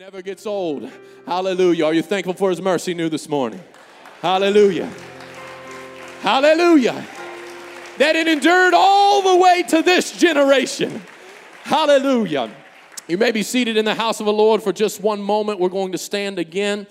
[0.00, 0.90] Never gets old.
[1.26, 1.84] Hallelujah.
[1.84, 3.60] Are you thankful for his mercy new this morning?
[4.22, 4.90] Hallelujah.
[6.22, 7.06] Hallelujah.
[7.98, 11.02] That it endured all the way to this generation.
[11.64, 12.50] Hallelujah.
[13.08, 15.60] You may be seated in the house of the Lord for just one moment.
[15.60, 16.86] We're going to stand again.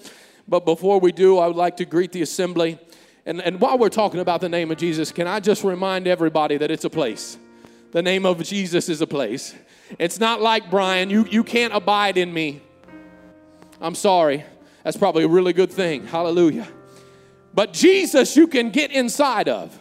[0.47, 2.77] But before we do, I would like to greet the assembly.
[3.25, 6.57] And, and while we're talking about the name of Jesus, can I just remind everybody
[6.57, 7.39] that it's a place?
[7.91, 9.55] The name of Jesus is a place.
[9.97, 12.61] It's not like Brian, you, you can't abide in me.
[13.81, 14.43] I'm sorry.
[14.83, 16.05] That's probably a really good thing.
[16.05, 16.67] Hallelujah.
[17.53, 19.77] But Jesus, you can get inside of.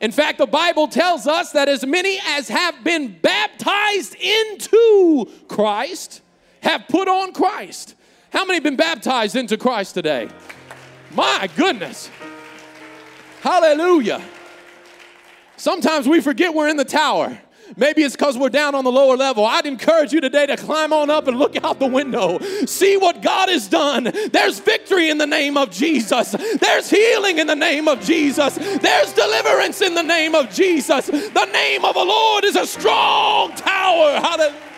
[0.00, 6.22] In fact, the Bible tells us that as many as have been baptized into Christ
[6.62, 7.94] have put on Christ.
[8.32, 10.28] How many have been baptized into Christ today?
[11.12, 12.10] My goodness.
[13.42, 14.22] Hallelujah.
[15.56, 17.38] Sometimes we forget we're in the tower.
[17.76, 19.44] Maybe it's because we're down on the lower level.
[19.44, 22.38] I'd encourage you today to climb on up and look out the window.
[22.66, 24.10] See what God has done.
[24.32, 26.32] There's victory in the name of Jesus.
[26.60, 28.56] There's healing in the name of Jesus.
[28.56, 31.06] There's deliverance in the name of Jesus.
[31.06, 34.20] The name of the Lord is a strong tower.
[34.20, 34.70] Hallelujah.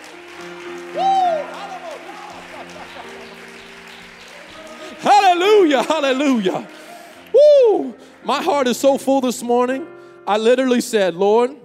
[4.99, 6.67] Hallelujah, hallelujah.
[7.33, 7.93] Woo!
[8.23, 9.85] My heart is so full this morning.
[10.25, 11.57] I literally said, Lord,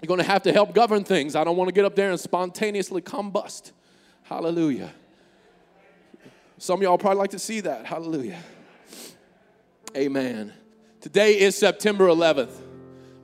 [0.00, 1.34] you're going to have to help govern things.
[1.34, 3.72] I don't want to get up there and spontaneously combust.
[4.22, 4.92] Hallelujah.
[6.58, 7.86] Some of y'all probably like to see that.
[7.86, 8.38] Hallelujah.
[9.96, 10.52] Amen.
[11.00, 12.50] Today is September 11th.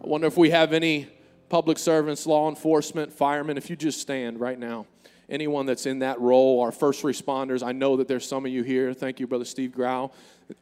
[0.03, 1.08] I wonder if we have any
[1.48, 4.86] public servants, law enforcement, firemen, if you just stand right now.
[5.28, 8.62] Anyone that's in that role, our first responders, I know that there's some of you
[8.62, 8.92] here.
[8.92, 10.11] Thank you, Brother Steve Grau.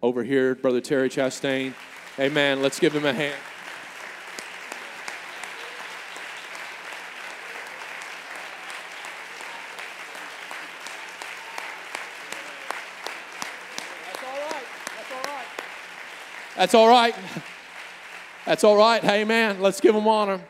[0.00, 1.74] Over here, Brother Terry Chastain.
[2.19, 2.62] Amen.
[2.62, 3.34] Let's give him a hand.
[16.62, 17.12] That's all right.
[18.46, 19.02] That's all right.
[19.02, 20.41] Hey, man, let's give them honor.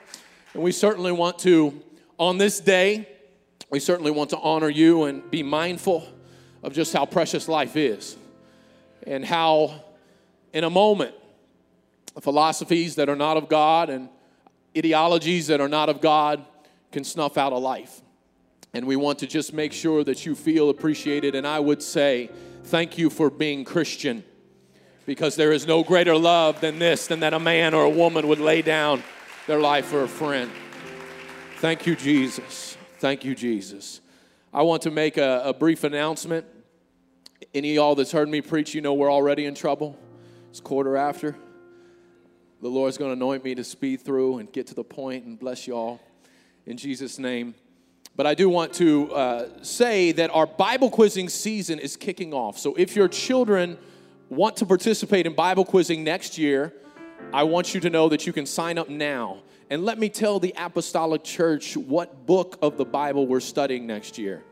[0.53, 1.82] And we certainly want to,
[2.19, 3.09] on this day,
[3.70, 6.06] we certainly want to honor you and be mindful
[6.62, 8.19] of just how precious life is
[9.06, 9.84] and how,
[10.53, 11.14] in a moment,
[12.20, 14.10] philosophies that are not of God and
[14.76, 16.44] ideologies that are not of God
[16.91, 18.03] can snuff out a life.
[18.75, 21.34] And we want to just make sure that you feel appreciated.
[21.34, 22.28] And I would say,
[22.64, 24.25] thank you for being Christian
[25.06, 28.28] because there is no greater love than this, than that a man or a woman
[28.28, 29.02] would lay down
[29.46, 30.50] their life for a friend.
[31.58, 32.76] Thank you, Jesus.
[32.98, 34.00] Thank you, Jesus.
[34.52, 36.46] I want to make a, a brief announcement.
[37.54, 39.98] Any y'all that's heard me preach, you know we're already in trouble.
[40.50, 41.36] It's quarter after.
[42.60, 45.38] The Lord's going to anoint me to speed through and get to the point and
[45.38, 46.00] bless y'all
[46.64, 47.54] in Jesus' name.
[48.14, 52.58] But I do want to uh, say that our Bible quizzing season is kicking off.
[52.58, 53.78] So if your children,
[54.32, 56.72] want to participate in Bible quizzing next year,
[57.34, 59.43] I want you to know that you can sign up now.
[59.69, 64.16] And let me tell the Apostolic Church what book of the Bible we're studying next
[64.16, 64.43] year.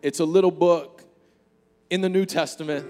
[0.00, 1.02] It's a little book
[1.90, 2.86] in the New Testament,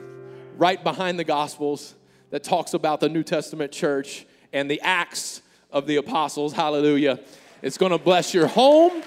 [0.57, 1.97] right behind the Gospels,
[2.31, 6.53] that talks about the New Testament church and the Acts of the Apostles.
[6.53, 7.19] Hallelujah.
[7.63, 9.03] It's going to bless your home,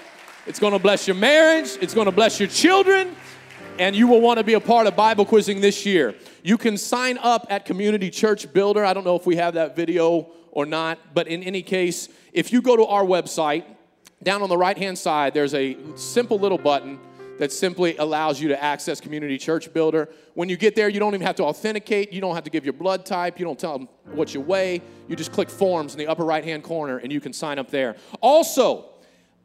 [0.46, 3.16] it's going to bless your marriage, it's going to bless your children,
[3.78, 6.14] and you will want to be a part of Bible quizzing this year.
[6.42, 8.84] You can sign up at Community Church Builder.
[8.84, 12.52] I don't know if we have that video or not, but in any case, if
[12.52, 13.64] you go to our website,
[14.22, 16.98] down on the right hand side, there's a simple little button
[17.38, 20.08] that simply allows you to access Community Church Builder.
[20.34, 22.12] When you get there, you don't even have to authenticate.
[22.12, 23.38] You don't have to give your blood type.
[23.38, 24.82] You don't tell them what you weigh.
[25.08, 27.70] You just click forms in the upper right hand corner and you can sign up
[27.70, 27.96] there.
[28.20, 28.90] Also,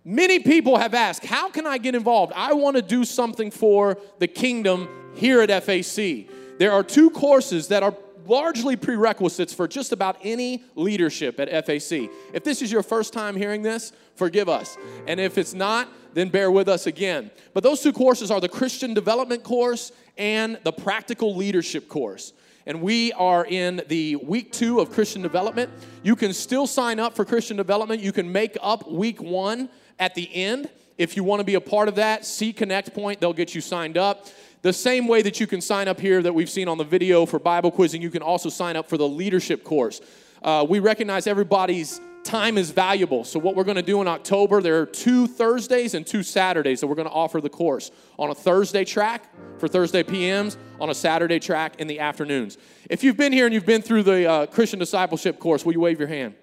[0.04, 2.34] many people have asked, How can I get involved?
[2.36, 6.28] I want to do something for the kingdom here at FAC.
[6.58, 7.96] There are two courses that are
[8.26, 12.10] largely prerequisites for just about any leadership at FAC.
[12.34, 14.78] If this is your first time hearing this, forgive us.
[15.08, 17.32] And if it's not, then bear with us again.
[17.54, 22.34] But those two courses are the Christian Development course and the Practical Leadership course.
[22.66, 25.70] And we are in the week two of Christian Development.
[26.04, 28.02] You can still sign up for Christian Development.
[28.02, 29.70] You can make up week one
[30.00, 30.70] at the end.
[30.98, 33.62] If you want to be a part of that, see Connect Point, they'll get you
[33.62, 34.28] signed up.
[34.62, 37.26] The same way that you can sign up here that we've seen on the video
[37.26, 40.02] for Bible quizzing, you can also sign up for the leadership course.
[40.42, 43.24] Uh, we recognize everybody's time is valuable.
[43.24, 46.82] So, what we're going to do in October, there are two Thursdays and two Saturdays
[46.82, 50.90] that we're going to offer the course on a Thursday track for Thursday PMs, on
[50.90, 52.58] a Saturday track in the afternoons.
[52.90, 55.80] If you've been here and you've been through the uh, Christian discipleship course, will you
[55.80, 56.36] wave your hand?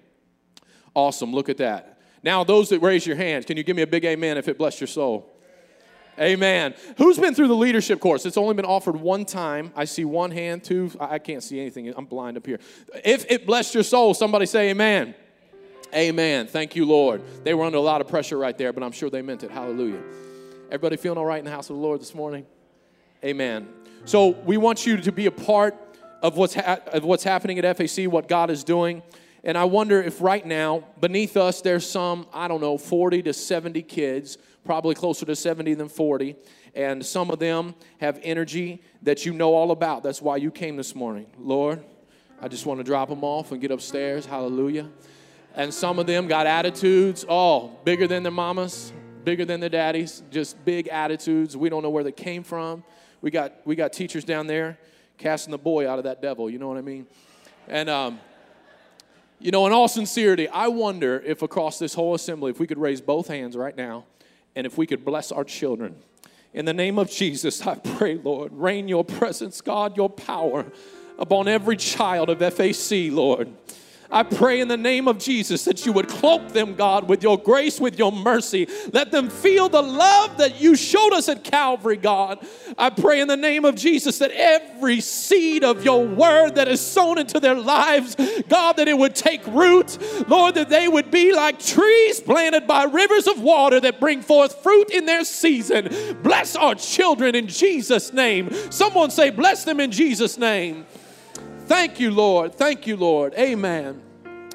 [0.93, 1.99] Awesome, look at that.
[2.23, 4.57] Now, those that raise your hands, can you give me a big amen if it
[4.57, 5.34] blessed your soul?
[6.19, 6.75] Amen.
[6.97, 8.25] Who's been through the leadership course?
[8.25, 9.71] It's only been offered one time.
[9.75, 10.91] I see one hand, two.
[10.99, 11.93] I can't see anything.
[11.95, 12.59] I'm blind up here.
[13.03, 15.13] If it blessed your soul, somebody say amen.
[15.93, 16.47] Amen.
[16.47, 17.21] Thank you, Lord.
[17.43, 19.51] They were under a lot of pressure right there, but I'm sure they meant it.
[19.51, 20.01] Hallelujah.
[20.67, 22.45] Everybody feeling all right in the house of the Lord this morning?
[23.23, 23.67] Amen.
[24.05, 25.75] So we want you to be a part
[26.21, 29.03] of what's, ha- of what's happening at FAC, what God is doing.
[29.45, 33.33] And I wonder if right now, beneath us, there's some, I don't know, 40 to
[33.33, 36.35] 70 kids probably closer to 70 than 40.
[36.73, 40.01] And some of them have energy that you know all about.
[40.01, 41.27] That's why you came this morning.
[41.37, 41.85] Lord,
[42.41, 44.25] I just want to drop them off and get upstairs.
[44.25, 44.89] Hallelujah.
[45.53, 48.91] And some of them got attitudes, oh, bigger than their mamas,
[49.23, 51.55] bigger than their daddies, just big attitudes.
[51.55, 52.83] We don't know where they came from.
[53.21, 54.79] We got, we got teachers down there
[55.19, 57.05] casting the boy out of that devil, you know what I mean?
[57.67, 58.19] And, um,
[59.39, 62.77] you know, in all sincerity, I wonder if across this whole assembly, if we could
[62.77, 64.05] raise both hands right now
[64.55, 65.95] and if we could bless our children.
[66.53, 70.65] In the name of Jesus, I pray, Lord, rain your presence, God, your power
[71.19, 73.49] upon every child of FAC, Lord.
[74.11, 77.37] I pray in the name of Jesus that you would cloak them, God, with your
[77.37, 78.67] grace, with your mercy.
[78.93, 82.45] Let them feel the love that you showed us at Calvary, God.
[82.77, 86.81] I pray in the name of Jesus that every seed of your word that is
[86.81, 88.15] sown into their lives,
[88.47, 89.97] God, that it would take root.
[90.29, 94.61] Lord, that they would be like trees planted by rivers of water that bring forth
[94.61, 95.89] fruit in their season.
[96.21, 98.49] Bless our children in Jesus' name.
[98.71, 100.85] Someone say, Bless them in Jesus' name.
[101.67, 102.53] Thank you, Lord.
[102.53, 103.33] Thank you, Lord.
[103.33, 103.99] Amen.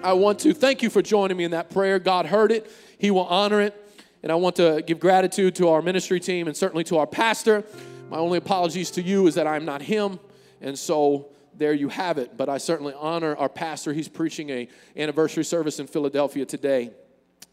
[0.01, 1.99] I want to thank you for joining me in that prayer.
[1.99, 3.75] God heard it, He will honor it.
[4.23, 7.65] And I want to give gratitude to our ministry team and certainly to our pastor.
[8.11, 10.21] My only apologies to you is that I'm not him.
[10.61, 12.37] And so there you have it.
[12.37, 13.93] But I certainly honor our pastor.
[13.93, 16.91] He's preaching a anniversary service in Philadelphia today.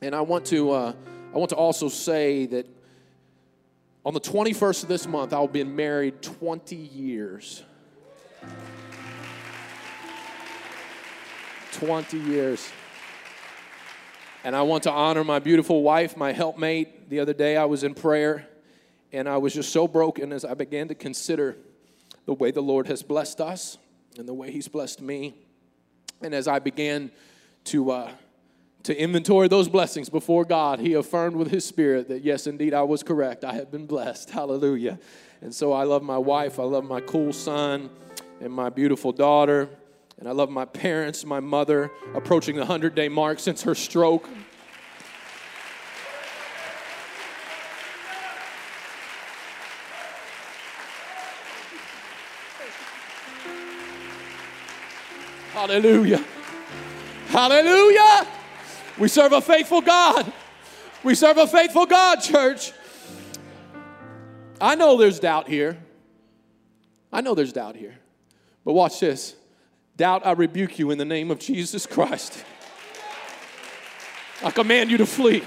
[0.02, 0.94] And I want to, uh,
[1.34, 2.68] I want to also say that
[4.06, 7.64] on the 21st of this month, I'll be married 20 years.
[11.74, 12.70] 20 years.
[14.44, 17.10] And I want to honor my beautiful wife, my helpmate.
[17.10, 18.48] The other day I was in prayer
[19.12, 21.58] and I was just so broken as I began to consider
[22.26, 23.78] the way the Lord has blessed us
[24.18, 25.36] and the way He's blessed me.
[26.22, 27.12] And as I began
[27.66, 28.12] to, uh,
[28.84, 32.84] to inventory those blessings before God, He affirmed with His Spirit that, yes, indeed, I
[32.84, 33.44] was correct.
[33.44, 34.30] I have been blessed.
[34.32, 35.00] Hallelujah.
[35.42, 37.90] And so I love my wife, I love my cool son,
[38.42, 39.70] and my beautiful daughter.
[40.20, 44.28] And I love my parents, my mother, approaching the 100 day mark since her stroke.
[55.54, 56.24] Hallelujah.
[57.28, 58.28] Hallelujah.
[58.98, 60.32] We serve a faithful God.
[61.04, 62.74] We serve a faithful God, church.
[64.60, 65.78] I know there's doubt here.
[67.12, 67.96] I know there's doubt here.
[68.66, 69.36] But watch this.
[69.98, 72.46] Doubt, I rebuke you in the name of Jesus Christ.
[74.44, 75.44] I command you to flee.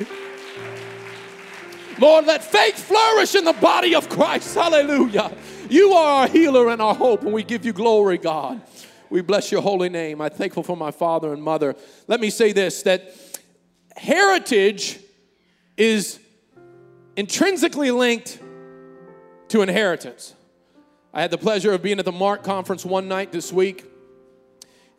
[2.01, 4.57] Lord, let faith flourish in the body of Christ.
[4.57, 5.31] Hallelujah.
[5.69, 8.61] You are our healer and our hope, and we give you glory, God.
[9.09, 10.21] We bless your holy name.
[10.21, 11.77] I'm thankful for my father and mother.
[12.09, 13.15] Let me say this that
[13.95, 14.99] heritage
[15.77, 16.19] is
[17.17, 18.41] intrinsically linked
[19.49, 20.35] to inheritance.
[21.15, 23.85] I had the pleasure of being at the Mark conference one night this week.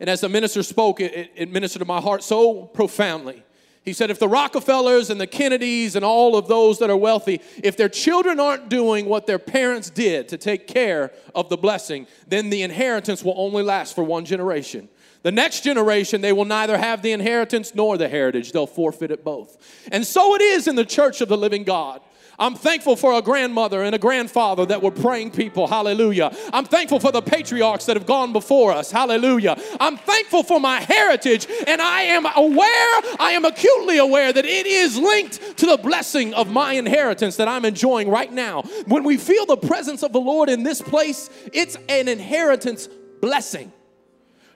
[0.00, 3.44] And as the minister spoke, it, it, ministered to my heart so profoundly.
[3.84, 7.40] He said, if the Rockefellers and the Kennedys and all of those that are wealthy,
[7.62, 12.06] if their children aren't doing what their parents did to take care of the blessing,
[12.28, 14.88] then the inheritance will only last for one generation.
[15.22, 18.52] The next generation, they will neither have the inheritance nor the heritage.
[18.52, 19.56] They'll forfeit it both.
[19.90, 22.00] And so it is in the church of the living God.
[22.42, 25.68] I'm thankful for a grandmother and a grandfather that were praying people.
[25.68, 26.36] Hallelujah.
[26.52, 28.90] I'm thankful for the patriarchs that have gone before us.
[28.90, 29.56] Hallelujah.
[29.78, 34.66] I'm thankful for my heritage, and I am aware, I am acutely aware that it
[34.66, 38.62] is linked to the blessing of my inheritance that I'm enjoying right now.
[38.86, 42.88] When we feel the presence of the Lord in this place, it's an inheritance
[43.20, 43.72] blessing,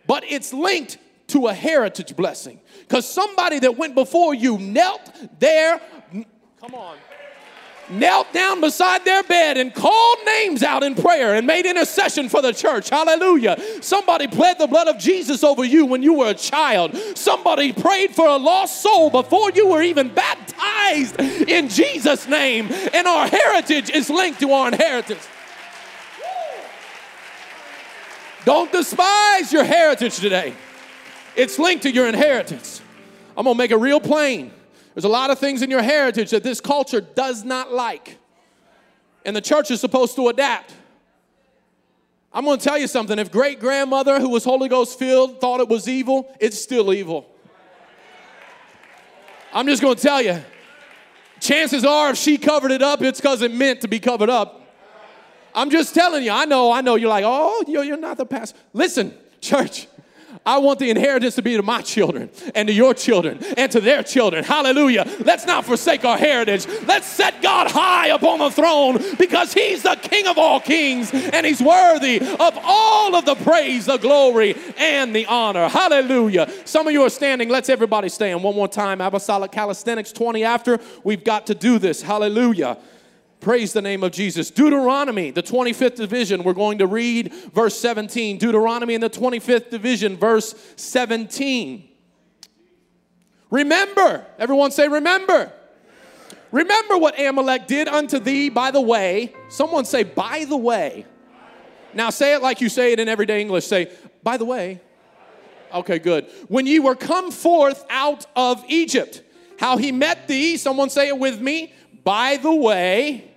[0.09, 2.59] but it's linked to a heritage blessing.
[2.81, 5.81] Because somebody that went before you knelt there,
[6.61, 6.97] come on
[7.91, 12.43] knelt down beside their bed and called names out in prayer and made intercession for
[12.43, 12.89] the church.
[12.91, 13.57] Hallelujah.
[13.81, 16.97] Somebody pled the blood of Jesus over you when you were a child.
[17.15, 22.69] Somebody prayed for a lost soul before you were even baptized in Jesus' name.
[22.93, 25.27] And our heritage is linked to our inheritance.
[28.45, 30.55] Don't despise your heritage today.
[31.35, 32.81] It's linked to your inheritance.
[33.37, 34.53] I'm going to make it real plain.
[34.97, 38.17] There's a lot of things in your heritage that this culture does not like.
[39.27, 40.73] And the church is supposed to adapt.
[42.33, 43.19] I'm going to tell you something.
[43.19, 47.27] If great grandmother who was Holy Ghost filled thought it was evil, it's still evil.
[49.53, 50.43] I'm just going to tell you.
[51.41, 54.63] Chances are, if she covered it up, it's because it meant to be covered up.
[55.55, 56.31] I'm just telling you.
[56.31, 56.95] I know, I know.
[56.95, 58.59] You're like, oh, you're not the pastor.
[58.73, 59.13] Listen,
[59.43, 59.89] church.
[60.47, 63.81] I want the inheritance to be to my children and to your children and to
[63.81, 64.45] their children.
[64.45, 65.05] Hallelujah.
[65.25, 66.67] Let's not forsake our heritage.
[66.87, 71.45] Let's set God high upon the throne because He's the King of all kings and
[71.45, 75.69] He's worthy of all of the praise, the glory, and the honor.
[75.69, 76.49] Hallelujah.
[76.65, 77.49] Some of you are standing.
[77.49, 79.01] Let's everybody stand one more time.
[79.01, 80.79] Apostolic Calisthenics 20 after.
[81.03, 82.03] We've got to do this.
[82.03, 82.79] Hallelujah.
[83.41, 84.51] Praise the name of Jesus.
[84.51, 88.39] Deuteronomy, the 25th division, we're going to read verse 17.
[88.39, 91.89] Deuteronomy in the 25th division, verse 17.
[93.51, 95.53] Remember, everyone say, remember.
[96.51, 99.35] Remember what Amalek did unto thee by the way.
[99.49, 101.07] Someone say, by the way.
[101.95, 103.67] Now say it like you say it in everyday English.
[103.67, 103.91] Say,
[104.23, 104.81] by the way.
[105.73, 106.27] Okay, good.
[106.49, 109.23] When ye were come forth out of Egypt,
[109.59, 111.73] how he met thee, someone say it with me,
[112.07, 113.33] by the way,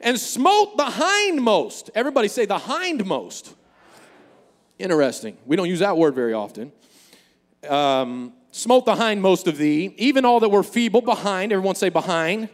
[0.00, 1.90] and smote the hindmost.
[1.94, 3.52] Everybody say the hindmost.
[4.78, 5.36] Interesting.
[5.44, 6.72] We don't use that word very often.
[7.68, 11.52] Um, smote the hindmost of thee, even all that were feeble behind.
[11.52, 12.48] Everyone say behind.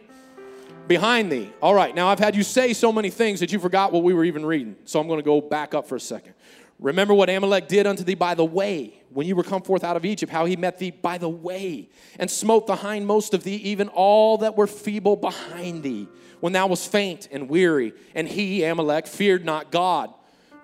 [0.89, 1.53] Behind thee.
[1.61, 4.13] All right, now I've had you say so many things that you forgot what we
[4.13, 4.75] were even reading.
[4.83, 6.33] So I'm going to go back up for a second.
[6.79, 9.97] Remember what Amalek did unto thee by the way, when you were come forth out
[9.97, 13.55] of Egypt, how he met thee by the way, and smote the hindmost of thee,
[13.55, 16.07] even all that were feeble behind thee,
[16.39, 17.93] when thou was faint and weary.
[18.13, 20.13] And he, Amalek, feared not God.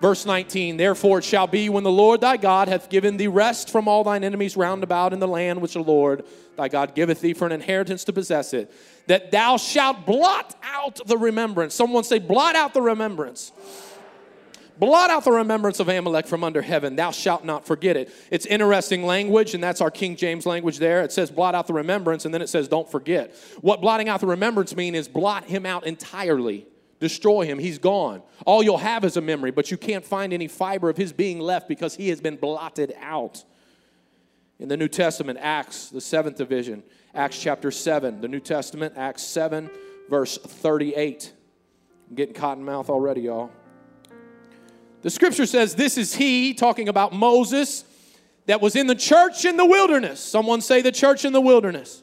[0.00, 3.70] Verse 19, therefore it shall be when the Lord thy God hath given thee rest
[3.70, 6.24] from all thine enemies round about in the land which the Lord
[6.56, 8.72] thy God giveth thee for an inheritance to possess it,
[9.08, 11.74] that thou shalt blot out the remembrance.
[11.74, 13.50] Someone say, blot out the remembrance
[14.78, 16.96] Blot out the remembrance of Amalek from under heaven.
[16.96, 18.12] Thou shalt not forget it.
[18.30, 21.02] It's interesting language, and that's our King James language there.
[21.02, 23.34] It says blot out the remembrance, and then it says don't forget.
[23.60, 26.66] What blotting out the remembrance mean is blot him out entirely.
[26.98, 27.58] Destroy him.
[27.58, 28.22] He's gone.
[28.46, 31.38] All you'll have is a memory, but you can't find any fiber of his being
[31.38, 33.44] left because he has been blotted out.
[34.58, 36.82] In the New Testament, Acts, the seventh division,
[37.14, 39.68] Acts chapter 7, the New Testament, Acts 7,
[40.08, 41.32] verse 38.
[42.08, 43.50] I'm getting cotton mouth already, y'all.
[45.04, 47.84] The scripture says this is he, talking about Moses,
[48.46, 50.18] that was in the church in the wilderness.
[50.18, 52.02] Someone say the church in the wilderness.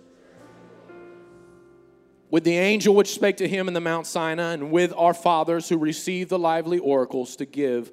[2.30, 5.68] With the angel which spake to him in the Mount Sinai, and with our fathers
[5.68, 7.92] who received the lively oracles to give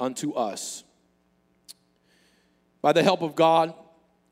[0.00, 0.82] unto us.
[2.80, 3.74] By the help of God,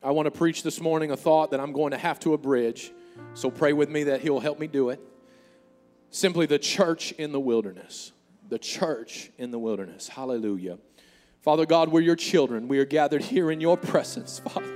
[0.02, 2.90] I want to preach this morning a thought that I'm going to have to abridge.
[3.34, 5.00] So pray with me that He'll help me do it.
[6.08, 8.12] Simply the church in the wilderness
[8.48, 10.08] the church in the wilderness.
[10.08, 10.78] Hallelujah.
[11.42, 12.68] Father God, we're your children.
[12.68, 14.72] We are gathered here in your presence, Father.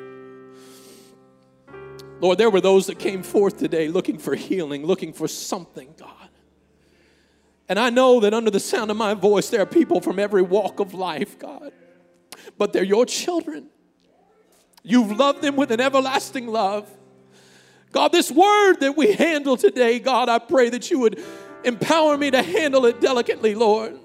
[2.20, 6.28] Lord, there were those that came forth today looking for healing, looking for something, God.
[7.68, 10.42] And I know that under the sound of my voice, there are people from every
[10.42, 11.72] walk of life, God.
[12.58, 13.68] But they're your children.
[14.82, 16.90] You've loved them with an everlasting love.
[17.92, 21.22] God, this word that we handle today, God, I pray that you would
[21.64, 23.98] Empower me to handle it delicately, Lord.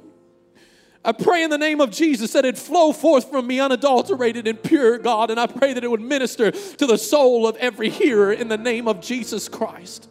[1.05, 4.61] I pray in the name of Jesus that it flow forth from me unadulterated and
[4.61, 8.33] pure, God, and I pray that it would minister to the soul of every hearer
[8.33, 10.09] in the name of Jesus Christ.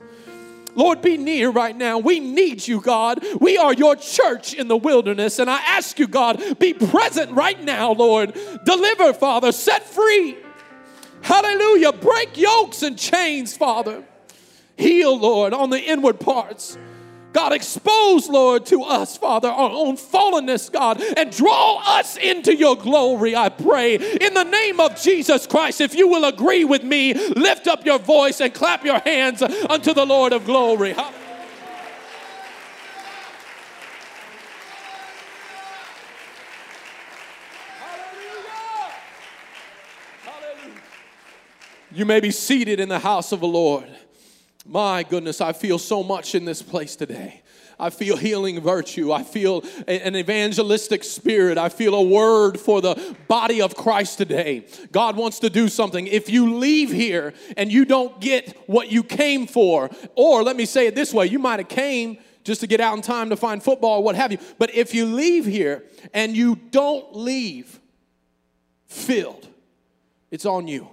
[0.77, 1.99] Lord, be near right now.
[1.99, 3.25] We need you, God.
[3.41, 7.61] We are your church in the wilderness, and I ask you, God, be present right
[7.63, 8.37] now, Lord.
[8.65, 10.37] Deliver, Father, set free.
[11.23, 11.93] Hallelujah.
[11.93, 14.05] Break yokes and chains, Father.
[14.77, 16.77] Heal, Lord, on the inward parts.
[17.35, 22.77] God, expose, Lord, to us, Father, our own fallenness, God, and draw us into your
[22.77, 23.97] glory, I pray.
[23.97, 27.99] In the name of Jesus Christ, if you will agree with me, lift up your
[27.99, 30.95] voice and clap your hands unto the Lord of glory.
[41.91, 43.89] You may be seated in the house of the Lord.
[44.65, 47.43] My goodness, I feel so much in this place today.
[47.79, 49.13] I feel healing virtue.
[49.13, 51.59] I feel an evangelistic spirit.
[51.59, 54.67] I feel a word for the body of Christ today.
[54.93, 56.07] God wants to do something.
[56.07, 60.67] If you leave here and you don't get what you came for, or let me
[60.67, 63.37] say it this way, you might have came just to get out in time to
[63.37, 64.39] find football or what have you.
[64.59, 67.81] But if you leave here and you don't leave
[68.87, 69.49] filled,
[70.31, 70.89] it's on you.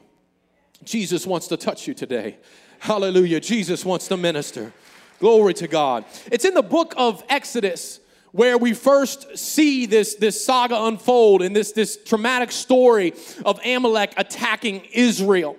[0.83, 2.37] Jesus wants to touch you today.
[2.81, 3.39] Hallelujah.
[3.39, 4.73] Jesus wants to minister.
[5.19, 6.03] Glory to God.
[6.31, 7.99] It's in the book of Exodus
[8.31, 13.13] where we first see this, this saga unfold and this, this traumatic story
[13.45, 15.57] of Amalek attacking Israel.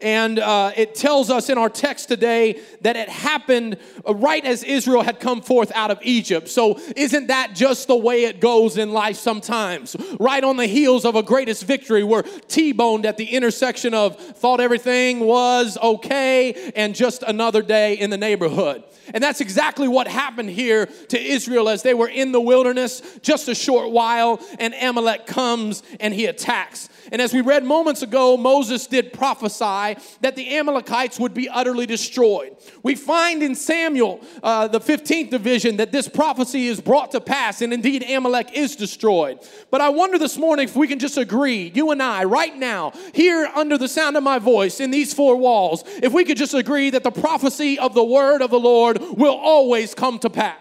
[0.00, 4.62] And uh, it tells us in our text today that it happened uh, right as
[4.62, 6.48] Israel had come forth out of Egypt.
[6.48, 9.96] So, isn't that just the way it goes in life sometimes?
[10.20, 14.16] Right on the heels of a greatest victory, we're T boned at the intersection of
[14.16, 18.84] thought everything was okay and just another day in the neighborhood.
[19.14, 23.48] And that's exactly what happened here to Israel as they were in the wilderness just
[23.48, 26.88] a short while, and Amalek comes and he attacks.
[27.10, 31.86] And as we read moments ago, Moses did prophesy that the Amalekites would be utterly
[31.86, 32.56] destroyed.
[32.82, 37.62] We find in Samuel, uh, the 15th division, that this prophecy is brought to pass,
[37.62, 39.38] and indeed Amalek is destroyed.
[39.70, 42.92] But I wonder this morning if we can just agree, you and I, right now,
[43.14, 46.54] here under the sound of my voice in these four walls, if we could just
[46.54, 50.58] agree that the prophecy of the word of the Lord will always come to pass.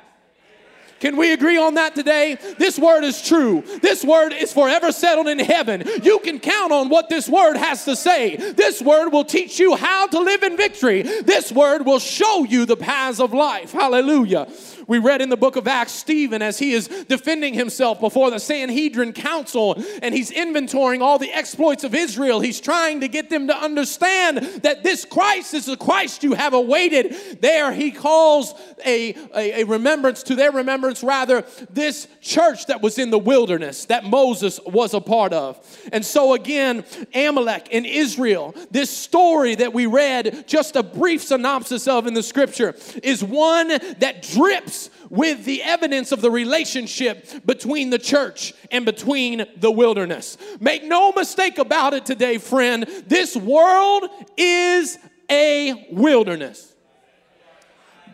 [1.00, 2.38] Can we agree on that today?
[2.58, 3.64] This word is true.
[3.82, 5.84] This word is forever settled in heaven.
[6.02, 8.36] You can count on what this word has to say.
[8.36, 11.04] This word will teach you how to live in victory.
[11.04, 13.72] This word will show you the paths of life.
[13.72, 14.48] Hallelujah.
[14.88, 18.40] We read in the book of Acts Stephen as he is defending himself before the
[18.40, 22.40] Sanhedrin council and he's inventorying all the exploits of Israel.
[22.40, 26.54] He's trying to get them to understand that this Christ is the Christ you have
[26.54, 27.42] awaited.
[27.42, 28.54] There he calls
[28.86, 33.86] a, a, a remembrance to their remembrance, rather, this church that was in the wilderness
[33.86, 35.60] that Moses was a part of.
[35.92, 41.88] And so, again, Amalek in Israel, this story that we read, just a brief synopsis
[41.88, 44.77] of in the scripture, is one that drips
[45.10, 50.38] with the evidence of the relationship between the church and between the wilderness.
[50.60, 52.84] Make no mistake about it today, friend.
[53.08, 54.98] This world is
[55.30, 56.74] a wilderness.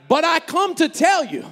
[0.07, 1.45] But I come to tell you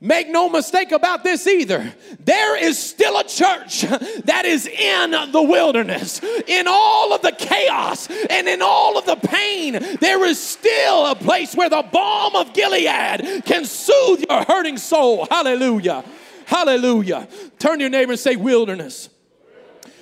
[0.00, 1.92] Make no mistake about this either.
[2.20, 6.20] There is still a church that is in the wilderness.
[6.46, 11.16] In all of the chaos and in all of the pain, there is still a
[11.16, 15.26] place where the balm of Gilead can soothe your hurting soul.
[15.28, 16.04] Hallelujah.
[16.46, 17.26] Hallelujah.
[17.58, 19.10] Turn to your neighbor and say, Wilderness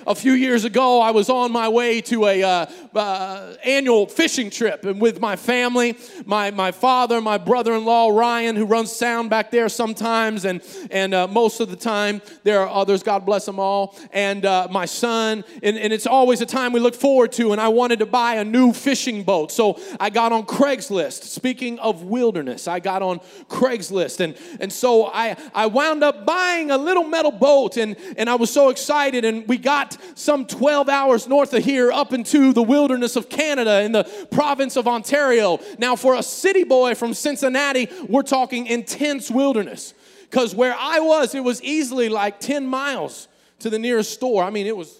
[0.07, 2.65] a few years ago, I was on my way to a uh,
[2.95, 8.65] uh, annual fishing trip, and with my family, my my father, my brother-in-law Ryan, who
[8.65, 13.03] runs sound back there sometimes, and and uh, most of the time there are others.
[13.03, 16.79] God bless them all, and uh, my son, and, and it's always a time we
[16.79, 17.51] look forward to.
[17.51, 21.23] And I wanted to buy a new fishing boat, so I got on Craigslist.
[21.23, 26.71] Speaking of wilderness, I got on Craigslist, and and so I I wound up buying
[26.71, 30.89] a little metal boat, and and I was so excited, and we got some 12
[30.89, 35.59] hours north of here up into the wilderness of Canada in the province of Ontario.
[35.77, 39.93] Now, for a city boy from Cincinnati, we're talking intense wilderness.
[40.29, 43.27] Because where I was, it was easily like 10 miles
[43.59, 44.43] to the nearest store.
[44.43, 44.97] I mean, it was,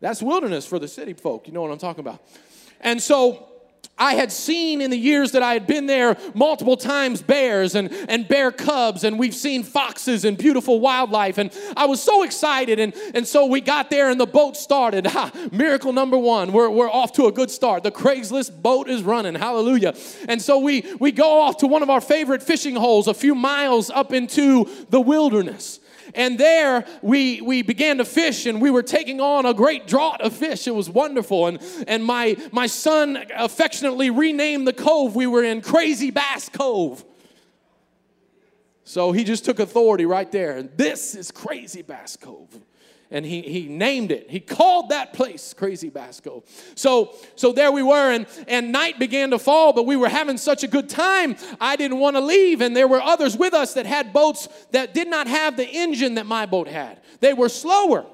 [0.00, 1.46] that's wilderness for the city folk.
[1.46, 2.22] You know what I'm talking about.
[2.80, 3.48] And so,
[3.96, 7.92] I had seen in the years that I had been there multiple times bears and,
[8.08, 11.38] and bear cubs, and we've seen foxes and beautiful wildlife.
[11.38, 12.80] And I was so excited.
[12.80, 15.06] And, and so we got there, and the boat started.
[15.14, 16.52] Ha, miracle number one.
[16.52, 17.84] We're, we're off to a good start.
[17.84, 19.36] The Craigslist boat is running.
[19.36, 19.94] Hallelujah.
[20.28, 23.36] And so we, we go off to one of our favorite fishing holes a few
[23.36, 25.78] miles up into the wilderness.
[26.14, 30.20] And there we, we began to fish and we were taking on a great draught
[30.20, 30.66] of fish.
[30.66, 31.46] It was wonderful.
[31.46, 37.04] And, and my, my son affectionately renamed the cove we were in Crazy Bass Cove.
[38.84, 40.56] So he just took authority right there.
[40.56, 42.60] And this is Crazy Bass Cove
[43.10, 44.30] and he, he named it.
[44.30, 46.44] He called that place Crazy Basco.
[46.74, 50.36] So, so there we were, and, and night began to fall, but we were having
[50.36, 52.60] such a good time, I didn't want to leave.
[52.60, 56.14] And there were others with us that had boats that did not have the engine
[56.14, 58.06] that my boat had, they were slower.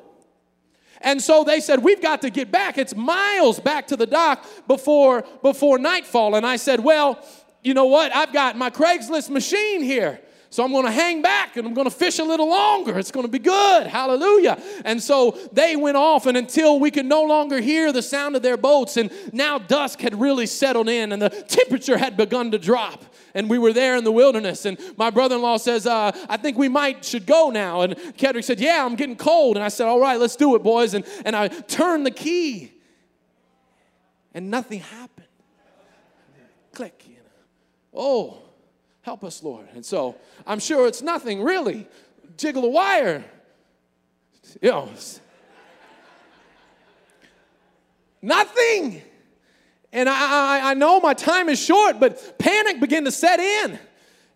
[1.02, 2.76] And so they said, We've got to get back.
[2.76, 6.34] It's miles back to the dock before, before nightfall.
[6.34, 7.24] And I said, Well,
[7.62, 8.14] you know what?
[8.14, 10.20] I've got my Craigslist machine here.
[10.52, 12.98] So I'm going to hang back and I'm going to fish a little longer.
[12.98, 13.86] It's going to be good.
[13.86, 14.60] Hallelujah.
[14.84, 18.42] And so they went off, and until we could no longer hear the sound of
[18.42, 22.58] their boats, and now dusk had really settled in and the temperature had begun to
[22.58, 23.04] drop.
[23.32, 26.68] And we were there in the wilderness, and my brother-in-law says, uh, "I think we
[26.68, 30.00] might should go now." And Kedrick said, "Yeah, I'm getting cold." And I said, "All
[30.00, 32.72] right, let's do it, boys." And and I turned the key,
[34.34, 35.28] and nothing happened.
[36.72, 37.22] Click, you know.
[37.94, 38.39] Oh,
[39.10, 39.66] Help us, Lord.
[39.74, 40.14] And so
[40.46, 41.88] I'm sure it's nothing really.
[42.36, 43.24] Jiggle a wire.
[44.62, 44.88] You know,
[48.22, 49.02] nothing.
[49.92, 53.80] And I, I, I know my time is short, but panic began to set in.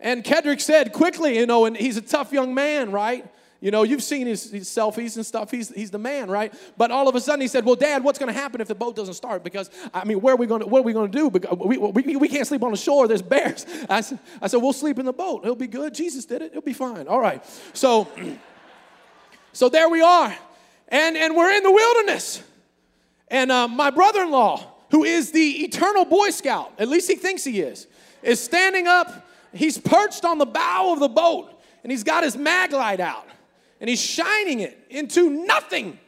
[0.00, 3.24] And Kedrick said quickly, you know, and he's a tough young man, right?
[3.64, 5.50] You know, you've seen his, his, selfies and stuff.
[5.50, 6.52] He's, he's the man, right?
[6.76, 8.74] But all of a sudden he said, Well, Dad, what's going to happen if the
[8.74, 9.42] boat doesn't start?
[9.42, 11.30] Because, I mean, where are we going to, what are we going to do?
[11.30, 13.08] Because we, we, we can't sleep on the shore.
[13.08, 13.64] There's bears.
[13.88, 15.44] I said, I said, We'll sleep in the boat.
[15.44, 15.94] It'll be good.
[15.94, 16.50] Jesus did it.
[16.50, 17.08] It'll be fine.
[17.08, 17.42] All right.
[17.72, 18.06] So,
[19.54, 20.36] so there we are.
[20.88, 22.42] And, and we're in the wilderness.
[23.28, 27.16] And uh, my brother in law, who is the eternal Boy Scout, at least he
[27.16, 27.86] thinks he is,
[28.22, 29.26] is standing up.
[29.54, 31.50] He's perched on the bow of the boat
[31.82, 33.26] and he's got his mag light out
[33.80, 35.98] and he's shining it into nothing.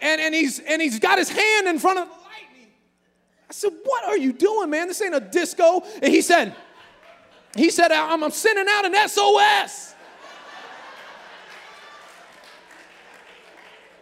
[0.00, 2.68] And, and, he's, and he's got his hand in front of the light.
[3.48, 4.88] I said, What are you doing, man?
[4.88, 5.82] This ain't a disco.
[6.02, 6.54] And he said,
[7.56, 9.94] he said, I'm, I'm sending out an SOS.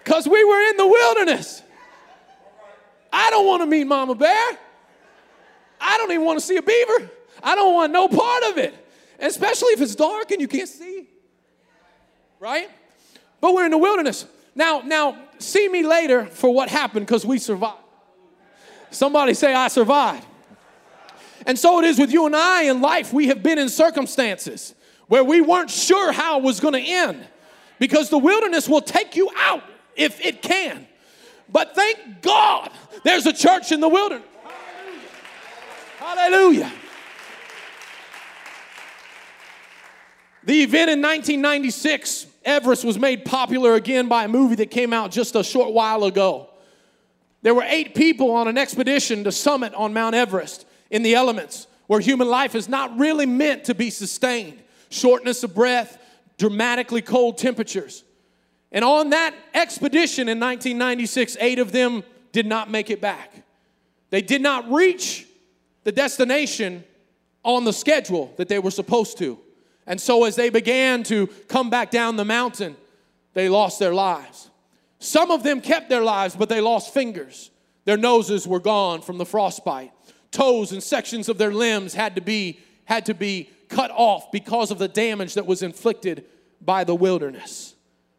[0.03, 1.63] Because we were in the wilderness.
[3.13, 4.59] I don't want to meet Mama Bear.
[5.81, 7.11] I don't even want to see a beaver.
[7.43, 8.75] I don't want no part of it.
[9.19, 10.94] Especially if it's dark and you can't see.
[12.45, 12.69] Right?
[13.41, 14.27] But we're in the wilderness.
[14.55, 17.79] Now, now, see me later for what happened because we survived.
[18.91, 20.27] Somebody say, I survived.
[21.47, 23.15] And so it is with you and I in life.
[23.15, 24.75] We have been in circumstances
[25.09, 27.27] where we weren't sure how it was going to end
[27.79, 29.65] because the wilderness will take you out
[29.97, 30.87] if it can.
[31.49, 32.71] But thank God
[33.05, 34.29] there's a church in the wilderness.
[35.99, 36.65] Hallelujah.
[36.67, 36.73] Hallelujah.
[40.45, 45.11] The event in 1996, Everest, was made popular again by a movie that came out
[45.11, 46.51] just a short while ago.
[47.43, 51.67] There were eight people on an expedition to summit on Mount Everest in the elements
[51.87, 54.63] where human life is not really meant to be sustained.
[54.89, 55.99] Shortness of breath,
[56.39, 58.05] dramatically cold temperatures.
[58.73, 62.03] And on that expedition in 1996, eight of them
[62.33, 63.33] did not make it back.
[64.11, 65.27] They did not reach
[65.85, 66.85] the destination
[67.43, 69.39] on the schedule that they were supposed to.
[69.87, 72.77] And so, as they began to come back down the mountain,
[73.35, 74.51] they lost their lives.
[74.99, 77.51] Some of them kept their lives, but they lost fingers.
[77.85, 79.93] Their noses were gone from the frostbite.
[80.31, 84.71] Toes and sections of their limbs had to be, had to be cut off because
[84.71, 86.25] of the damage that was inflicted
[86.61, 87.75] by the wilderness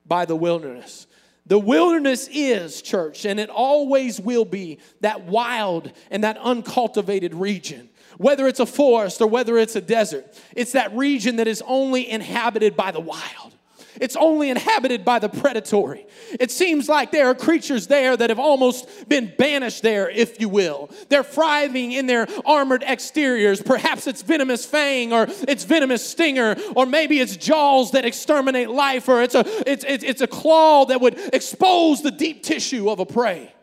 [0.05, 1.07] by the wilderness.
[1.47, 7.89] The wilderness is, church, and it always will be that wild and that uncultivated region.
[8.17, 10.25] Whether it's a forest or whether it's a desert,
[10.55, 13.55] it's that region that is only inhabited by the wild.
[13.99, 16.05] It's only inhabited by the predatory.
[16.39, 20.49] It seems like there are creatures there that have almost been banished there, if you
[20.49, 20.89] will.
[21.09, 23.61] They're thriving in their armored exteriors.
[23.61, 29.07] Perhaps it's venomous fang or it's venomous stinger, or maybe it's jaws that exterminate life,
[29.07, 32.99] or it's a, it's, it's, it's a claw that would expose the deep tissue of
[32.99, 33.53] a prey.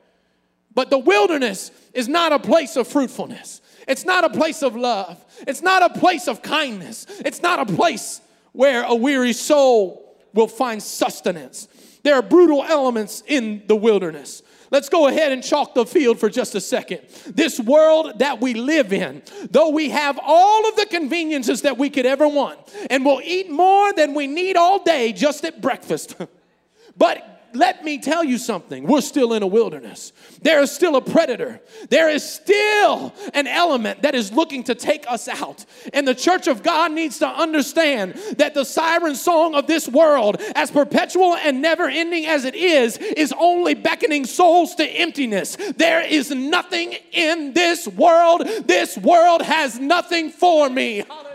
[0.74, 3.60] But the wilderness is not a place of fruitfulness.
[3.88, 5.24] It's not a place of love.
[5.46, 7.06] It's not a place of kindness.
[7.24, 8.20] It's not a place
[8.52, 11.68] where a weary soul will find sustenance.
[12.02, 14.42] There are brutal elements in the wilderness.
[14.70, 17.02] Let's go ahead and chalk the field for just a second.
[17.26, 21.90] This world that we live in, though we have all of the conveniences that we
[21.90, 26.16] could ever want, and we'll eat more than we need all day just at breakfast.
[26.96, 28.84] but let me tell you something.
[28.84, 30.12] We're still in a wilderness.
[30.42, 31.60] There is still a predator.
[31.90, 35.64] There is still an element that is looking to take us out.
[35.92, 40.40] And the church of God needs to understand that the siren song of this world,
[40.54, 45.56] as perpetual and never ending as it is, is only beckoning souls to emptiness.
[45.76, 48.46] There is nothing in this world.
[48.64, 51.04] This world has nothing for me.
[51.08, 51.32] Hallelujah.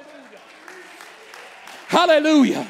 [1.88, 2.67] Hallelujah.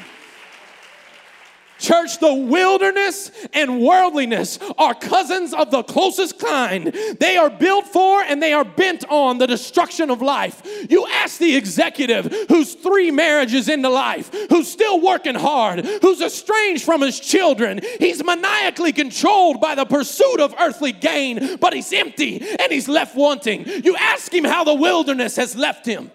[1.78, 6.92] Church, the wilderness and worldliness are cousins of the closest kind.
[7.20, 10.62] They are built for and they are bent on the destruction of life.
[10.90, 16.84] You ask the executive who's three marriages into life, who's still working hard, who's estranged
[16.84, 17.80] from his children.
[17.98, 23.14] He's maniacally controlled by the pursuit of earthly gain, but he's empty and he's left
[23.16, 23.66] wanting.
[23.84, 26.10] You ask him how the wilderness has left him.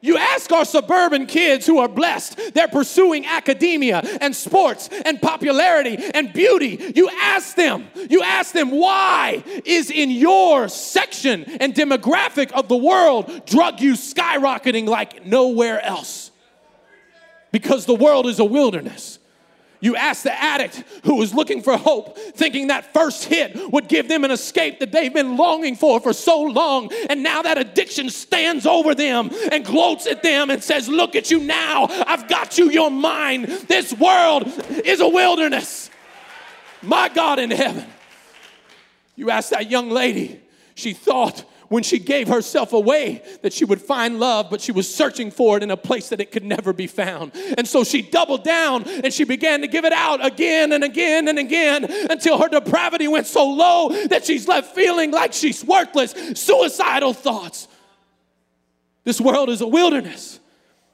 [0.00, 5.98] You ask our suburban kids who are blessed, they're pursuing academia and sports and popularity
[6.14, 6.92] and beauty.
[6.94, 12.76] You ask them, you ask them, why is in your section and demographic of the
[12.76, 16.30] world drug use skyrocketing like nowhere else?
[17.50, 19.18] Because the world is a wilderness.
[19.80, 24.08] You ask the addict who was looking for hope, thinking that first hit would give
[24.08, 26.92] them an escape that they've been longing for for so long.
[27.08, 31.30] And now that addiction stands over them and gloats at them and says, Look at
[31.30, 31.86] you now.
[32.06, 33.42] I've got you, you're mine.
[33.68, 34.48] This world
[34.84, 35.90] is a wilderness.
[36.82, 37.86] My God in heaven.
[39.14, 40.40] You ask that young lady,
[40.74, 44.92] she thought when she gave herself away that she would find love, but she was
[44.92, 47.32] searching for it in a place that it could never be found.
[47.56, 51.28] And so she doubled down and she began to give it out again and again
[51.28, 56.14] and again until her depravity went so low that she's left feeling like she's worthless,
[56.34, 57.68] suicidal thoughts.
[59.04, 60.40] This world is a wilderness.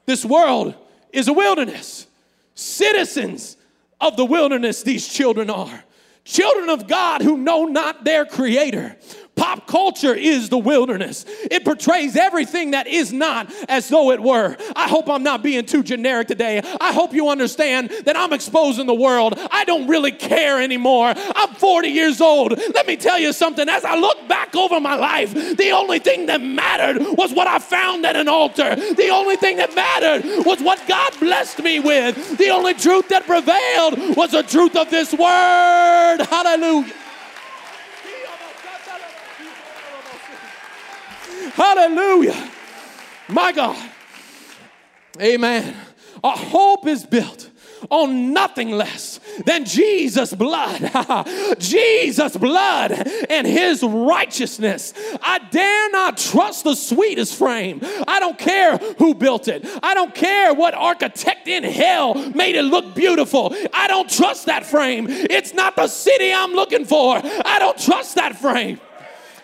[0.06, 0.74] This world
[1.12, 2.06] is a wilderness.
[2.54, 3.56] Citizens
[4.00, 5.84] of the wilderness, these children are.
[6.24, 8.96] Children of God who know not their creator.
[9.36, 11.24] Pop culture is the wilderness.
[11.50, 14.56] It portrays everything that is not as though it were.
[14.76, 16.62] I hope I'm not being too generic today.
[16.80, 19.38] I hope you understand that I'm exposing the world.
[19.50, 21.12] I don't really care anymore.
[21.16, 22.56] I'm 40 years old.
[22.74, 23.68] Let me tell you something.
[23.68, 27.58] As I look back over my life, the only thing that mattered was what I
[27.58, 28.76] found at an altar.
[28.76, 32.38] The only thing that mattered was what God blessed me with.
[32.38, 36.18] The only truth that prevailed was the truth of this word.
[36.30, 37.03] Hallelujah.
[41.54, 42.50] Hallelujah.
[43.28, 43.90] My God.
[45.20, 45.76] Amen.
[46.24, 47.48] Our hope is built
[47.90, 50.90] on nothing less than Jesus' blood.
[51.60, 52.90] Jesus' blood
[53.30, 54.94] and his righteousness.
[55.22, 57.80] I dare not trust the sweetest frame.
[58.08, 59.64] I don't care who built it.
[59.80, 63.54] I don't care what architect in hell made it look beautiful.
[63.72, 65.06] I don't trust that frame.
[65.08, 67.20] It's not the city I'm looking for.
[67.22, 68.80] I don't trust that frame.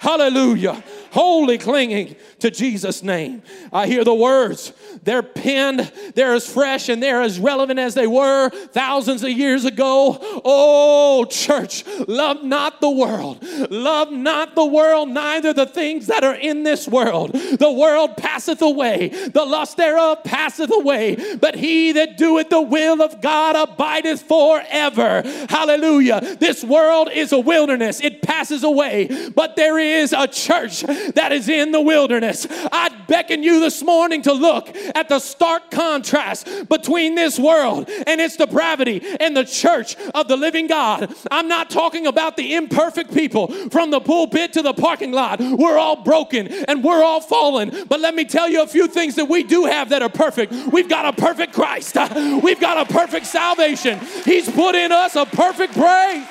[0.00, 3.42] Hallelujah wholly clinging to Jesus' name.
[3.72, 4.72] I hear the words.
[5.02, 9.64] They're penned, they're as fresh and they're as relevant as they were thousands of years
[9.64, 10.18] ago.
[10.44, 13.42] Oh, church, love not the world.
[13.70, 17.32] Love not the world, neither the things that are in this world.
[17.32, 23.02] The world passeth away, the lust thereof passeth away, but he that doeth the will
[23.02, 25.22] of God abideth forever.
[25.48, 26.36] Hallelujah.
[26.38, 30.84] This world is a wilderness, it passes away, but there is a church
[31.14, 32.46] that is in the wilderness.
[32.50, 38.20] I beckon you this morning to look at the stark contrast between this world and
[38.20, 41.12] its depravity and the church of the living God.
[41.30, 45.40] I'm not talking about the imperfect people from the pulpit to the parking lot.
[45.40, 47.86] We're all broken and we're all fallen.
[47.88, 50.52] But let me tell you a few things that we do have that are perfect.
[50.72, 51.96] We've got a perfect Christ,
[52.42, 54.00] we've got a perfect salvation.
[54.24, 56.26] He's put in us a perfect praise.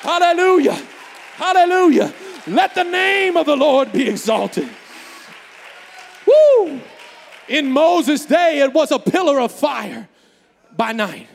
[0.00, 0.80] Hallelujah.
[1.34, 2.14] Hallelujah.
[2.46, 4.68] Let the name of the Lord be exalted.
[6.26, 6.80] Woo!
[7.48, 10.08] In Moses' day, it was a pillar of fire
[10.76, 11.28] by night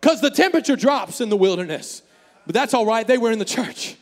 [0.00, 2.02] because the temperature drops in the wilderness.
[2.46, 3.96] But that's all right, they were in the church.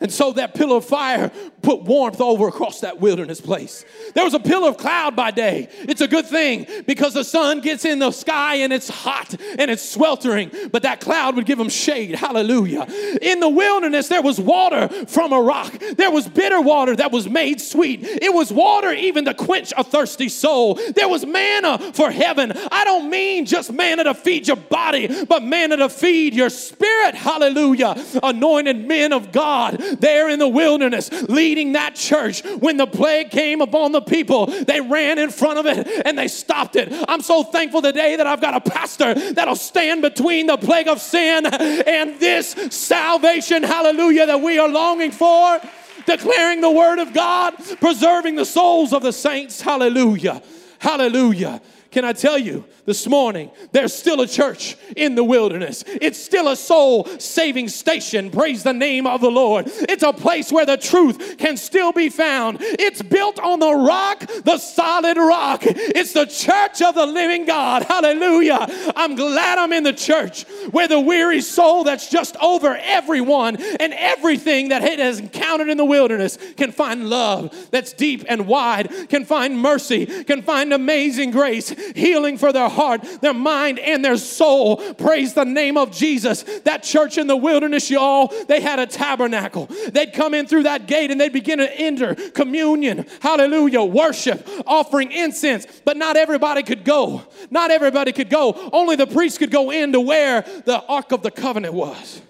[0.00, 1.30] And so that pillar of fire
[1.62, 3.84] put warmth over across that wilderness place.
[4.14, 5.68] There was a pillar of cloud by day.
[5.72, 9.70] It's a good thing because the sun gets in the sky and it's hot and
[9.70, 12.16] it's sweltering, but that cloud would give them shade.
[12.16, 12.86] Hallelujah.
[13.22, 15.72] In the wilderness, there was water from a rock.
[15.96, 18.00] There was bitter water that was made sweet.
[18.02, 20.74] It was water even to quench a thirsty soul.
[20.74, 22.52] There was manna for heaven.
[22.70, 27.14] I don't mean just manna to feed your body, but manna to feed your spirit.
[27.14, 27.94] Hallelujah.
[28.22, 32.44] Anointed men of God there in the wilderness leading that church.
[32.44, 36.28] When the plague came upon the people, they ran in front of it and they
[36.28, 36.92] stopped it.
[37.08, 41.00] I'm so thankful today that I've got a pastor that'll stand between the plague of
[41.00, 45.60] sin and this salvation, hallelujah, that we are longing for.
[46.06, 50.42] Declaring the word of God, preserving the souls of the saints, hallelujah,
[50.78, 51.62] hallelujah.
[51.94, 55.84] Can I tell you this morning, there's still a church in the wilderness.
[55.86, 58.32] It's still a soul saving station.
[58.32, 59.66] Praise the name of the Lord.
[59.68, 62.58] It's a place where the truth can still be found.
[62.60, 65.60] It's built on the rock, the solid rock.
[65.64, 67.84] It's the church of the living God.
[67.84, 68.66] Hallelujah.
[68.96, 73.94] I'm glad I'm in the church where the weary soul that's just over everyone and
[73.94, 78.90] everything that it has encountered in the wilderness can find love that's deep and wide,
[79.08, 84.16] can find mercy, can find amazing grace healing for their heart, their mind, and their
[84.16, 84.76] soul.
[84.94, 86.42] Praise the name of Jesus.
[86.64, 89.68] That church in the wilderness, y'all, they had a tabernacle.
[89.92, 95.12] They'd come in through that gate and they'd begin to enter communion, hallelujah, worship, offering
[95.12, 95.66] incense.
[95.84, 97.22] But not everybody could go.
[97.50, 98.70] Not everybody could go.
[98.72, 102.22] Only the priest could go into where the Ark of the Covenant was,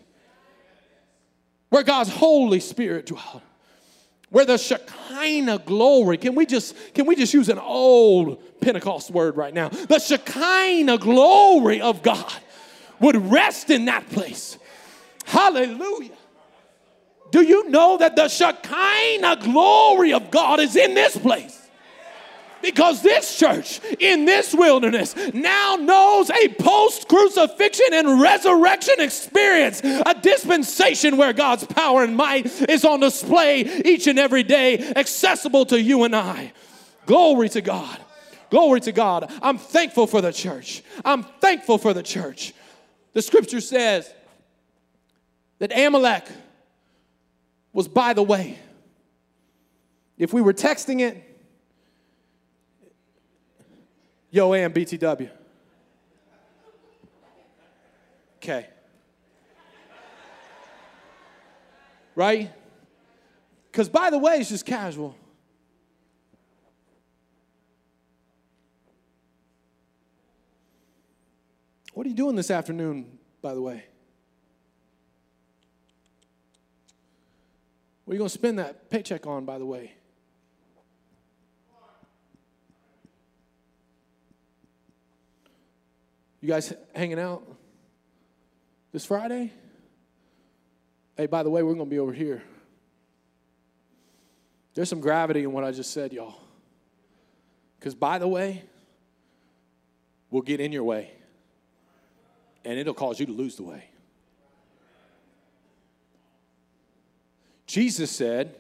[1.71, 3.43] where God's Holy Spirit dwelled
[4.35, 9.37] where the Shekinah glory, can we just can we just use an old Pentecost word
[9.37, 9.69] right now?
[9.69, 12.33] The Shekinah glory of God
[13.01, 14.59] would rest in that place.
[15.27, 16.17] Hallelujah.
[17.31, 21.61] Do you know that the Shekinah glory of God is in this place?
[22.63, 30.15] Because this church in this wilderness now knows a post crucifixion and resurrection experience, a
[30.23, 35.79] dispensation where God's power and might is on display each and every day, accessible to
[35.79, 36.53] you and I.
[37.05, 37.99] Glory to God.
[38.51, 39.31] Glory to God.
[39.43, 40.83] I'm thankful for the church.
[41.05, 42.53] I'm thankful for the church.
[43.13, 44.13] The scripture says
[45.59, 46.27] that Amalek
[47.73, 48.59] was by the way.
[50.17, 51.23] If we were texting it,
[54.31, 55.31] yo, am BTW.
[58.37, 58.69] Okay.
[62.15, 62.53] Right?
[63.71, 65.17] Because by the way, it's just casual.
[71.95, 73.85] What are you doing this afternoon, by the way?
[78.05, 79.93] What are you going to spend that paycheck on, by the way?
[86.41, 87.43] You guys hanging out
[88.93, 89.53] this Friday?
[91.17, 92.43] Hey, by the way, we're going to be over here.
[94.75, 96.35] There's some gravity in what I just said, y'all.
[97.79, 98.65] Because, by the way,
[100.29, 101.13] we'll get in your way
[102.65, 103.85] and it'll cause you to lose the way.
[107.67, 108.57] Jesus said,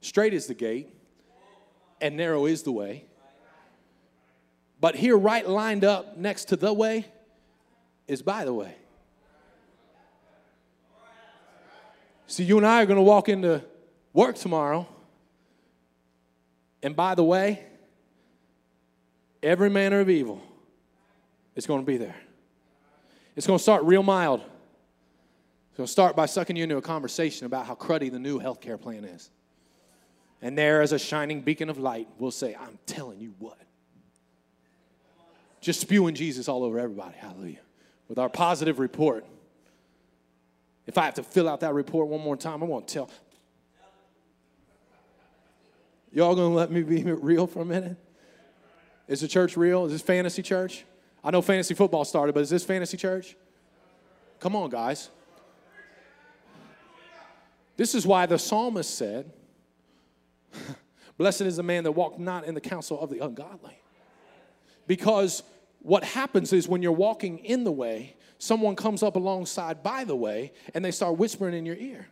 [0.00, 0.90] Straight is the gate,
[2.00, 3.06] and narrow is the way.
[4.80, 7.06] But here, right lined up next to the way,
[8.06, 8.74] is by the way.
[12.26, 13.62] See, you and I are going to walk into
[14.12, 14.86] work tomorrow,
[16.82, 17.64] and by the way,
[19.42, 20.42] every manner of evil
[21.54, 22.16] is going to be there.
[23.36, 24.40] It's going to start real mild.
[24.40, 28.40] It's going to start by sucking you into a conversation about how cruddy the new
[28.40, 29.30] healthcare plan is.
[30.40, 33.58] And there, as a shining beacon of light, we'll say, I'm telling you what.
[35.60, 37.16] Just spewing Jesus all over everybody.
[37.16, 37.60] Hallelujah.
[38.08, 39.24] With our positive report.
[40.86, 43.10] If I have to fill out that report one more time, I won't tell.
[46.12, 47.96] Y'all gonna let me be real for a minute?
[49.08, 49.86] Is the church real?
[49.86, 50.84] Is this fantasy church?
[51.24, 53.34] I know fantasy football started, but is this fantasy church?
[54.40, 55.08] Come on, guys.
[57.76, 59.32] This is why the psalmist said,
[61.16, 63.78] Blessed is the man that walked not in the counsel of the ungodly.
[64.86, 65.42] Because
[65.80, 70.16] what happens is when you're walking in the way, someone comes up alongside by the
[70.16, 72.06] way, and they start whispering in your ear.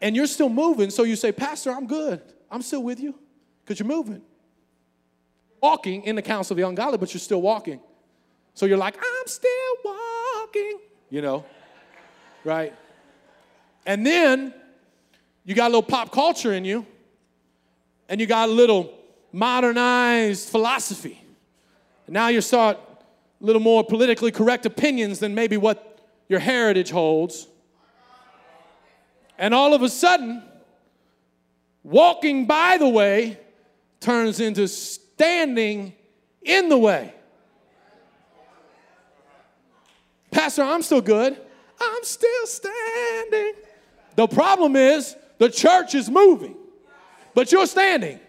[0.00, 2.22] And you're still moving, so you say, Pastor, I'm good.
[2.50, 3.18] I'm still with you
[3.64, 4.22] because you're moving.
[5.60, 7.80] Walking in the counsel of the ungodly, but you're still walking.
[8.58, 11.44] So you're like, I'm still walking, you know,
[12.42, 12.74] right?
[13.86, 14.52] And then
[15.44, 16.84] you got a little pop culture in you,
[18.08, 18.92] and you got a little
[19.30, 21.22] modernized philosophy.
[22.08, 22.78] And now you start
[23.40, 27.46] a little more politically correct opinions than maybe what your heritage holds.
[29.38, 30.42] And all of a sudden,
[31.84, 33.38] walking by the way
[34.00, 35.92] turns into standing
[36.42, 37.14] in the way.
[40.30, 41.36] Pastor, I'm still good.
[41.80, 43.54] I'm still standing.
[44.16, 46.56] The problem is the church is moving,
[47.34, 48.20] but you're standing.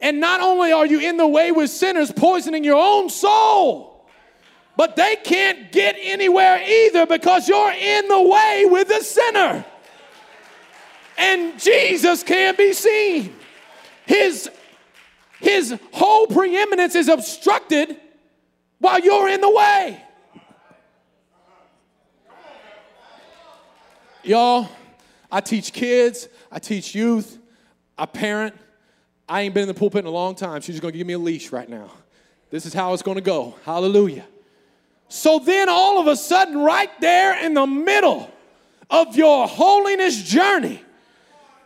[0.00, 4.06] And not only are you in the way with sinners, poisoning your own soul,
[4.76, 9.64] but they can't get anywhere either because you're in the way with the sinner.
[11.18, 13.34] And Jesus can't be seen.
[14.06, 14.48] His,
[15.40, 18.00] his whole preeminence is obstructed
[18.78, 20.00] while you're in the way.
[24.28, 24.68] Y'all,
[25.32, 27.38] I teach kids, I teach youth,
[27.96, 28.54] I parent.
[29.26, 30.60] I ain't been in the pulpit in a long time.
[30.60, 31.90] She's gonna give me a leash right now.
[32.50, 33.54] This is how it's gonna go.
[33.64, 34.26] Hallelujah.
[35.08, 38.30] So then, all of a sudden, right there in the middle
[38.90, 40.82] of your holiness journey,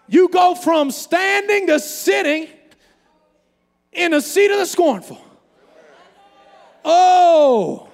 [0.08, 2.46] you go from standing to sitting
[3.92, 5.20] in a seat of the scornful.
[6.84, 7.88] Oh,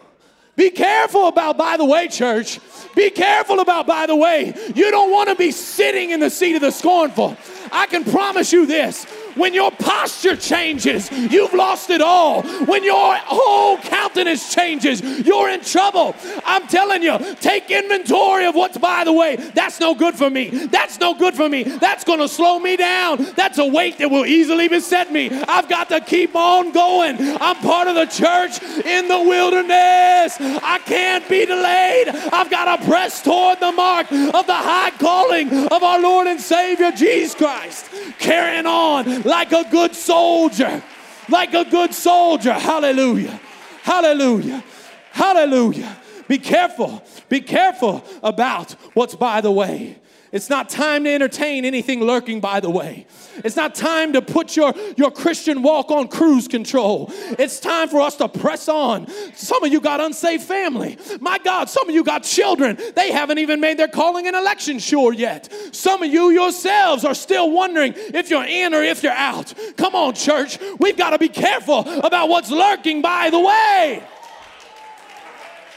[0.59, 2.59] be careful about, by the way, church.
[2.97, 4.53] Be careful about, by the way.
[4.75, 7.37] You don't want to be sitting in the seat of the scornful.
[7.71, 9.06] I can promise you this
[9.38, 12.42] when your posture changes, you've lost it all.
[12.66, 16.14] When your whole countenance changes, you're in trouble.
[16.44, 19.36] I'm telling you, take inventory of what's by the way.
[19.36, 20.48] That's no good for me.
[20.66, 21.62] That's no good for me.
[21.62, 23.24] That's going to slow me down.
[23.36, 25.30] That's a weight that will easily beset me.
[25.30, 27.16] I've got to keep on going.
[27.40, 30.36] I'm part of the church in the wilderness.
[30.40, 32.08] I can't be delayed.
[32.08, 36.40] I've got to press toward the mark of the high calling of our Lord and
[36.40, 37.88] Savior Jesus Christ.
[38.18, 40.83] carrying on like a good soldier.
[41.29, 42.54] Like a good soldier.
[42.54, 43.38] Hallelujah.
[43.83, 44.64] Hallelujah.
[45.12, 45.96] Hallelujah.
[46.26, 47.02] Be careful.
[47.29, 49.98] Be careful about what's by the way.
[50.31, 53.06] It's not time to entertain anything lurking by the way.
[53.44, 57.10] It's not time to put your, your Christian walk on cruise control.
[57.38, 59.06] It's time for us to press on.
[59.35, 60.98] Some of you got unsaved family.
[61.20, 62.79] My God, some of you got children.
[62.94, 65.52] They haven't even made their calling and election sure yet.
[65.72, 69.54] Some of you yourselves are still wondering if you're in or if you're out.
[69.76, 70.58] Come on, church.
[70.79, 74.02] We've got to be careful about what's lurking by the way.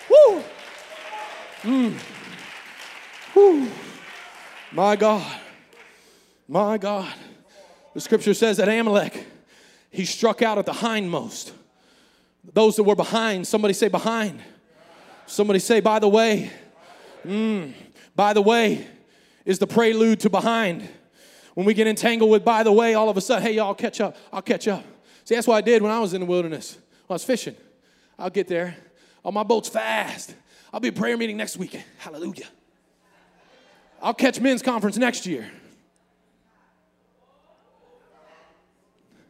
[0.10, 0.44] Woo!
[1.64, 1.94] Mm.
[3.36, 3.70] Woo!
[4.72, 5.40] My God.
[6.48, 7.14] My God.
[7.94, 9.26] The scripture says that Amalek,
[9.90, 11.52] he struck out at the hindmost.
[12.54, 14.42] Those that were behind, somebody say behind.
[15.26, 16.52] Somebody say, by the way.
[17.26, 17.74] Mm,
[18.16, 18.88] by the way
[19.46, 20.88] is the prelude to behind.
[21.54, 24.00] When we get entangled with by the way, all of a sudden, hey, y'all, catch
[24.00, 24.16] up.
[24.32, 24.84] I'll catch up.
[25.26, 26.78] See, that's what I did when I was in the wilderness.
[27.08, 27.56] When I was fishing.
[28.18, 28.76] I'll get there.
[29.24, 30.34] Oh, my boat's fast.
[30.74, 31.78] I'll be prayer meeting next week.
[31.98, 32.48] Hallelujah.
[34.02, 35.50] I'll catch men's conference next year.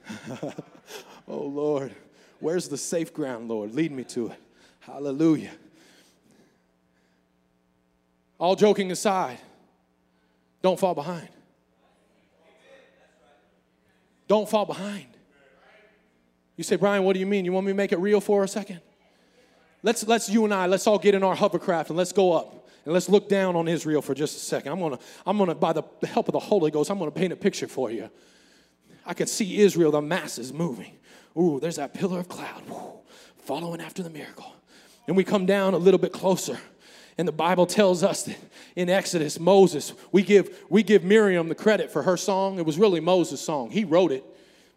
[1.28, 1.94] oh, Lord,
[2.40, 3.74] where's the safe ground, Lord?
[3.76, 4.40] Lead me to it.
[4.80, 5.52] Hallelujah.
[8.40, 9.40] All joking aside,
[10.62, 11.28] don't fall behind.
[14.28, 15.06] Don't fall behind.
[16.56, 17.44] You say, Brian, what do you mean?
[17.44, 18.80] You want me to make it real for a second?
[19.84, 22.61] Let's, let's you and I, let's all get in our hovercraft and let's go up
[22.86, 24.72] and let's look down on Israel for just a second.
[24.72, 27.36] I'm gonna, I'm gonna, by the help of the Holy Ghost, I'm gonna paint a
[27.36, 28.10] picture for you.
[29.06, 30.98] I could see Israel, the masses moving.
[31.38, 32.64] Ooh, there's that pillar of cloud
[33.40, 34.56] following after the miracle.
[35.08, 36.60] And we come down a little bit closer.
[37.18, 38.38] And the Bible tells us that
[38.76, 42.58] in Exodus, Moses, we give, we give Miriam the credit for her song.
[42.58, 43.70] It was really Moses' song.
[43.70, 44.24] He wrote it.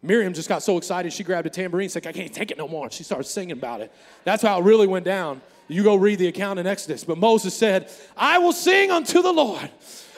[0.02, 2.68] Miriam just got so excited, she grabbed a tambourine, said, I can't take it no
[2.68, 2.90] more.
[2.90, 3.90] She started singing about it.
[4.24, 5.40] That's how it really went down.
[5.69, 7.05] You go read the account in Exodus.
[7.05, 9.71] But Moses said, I will sing unto the Lord.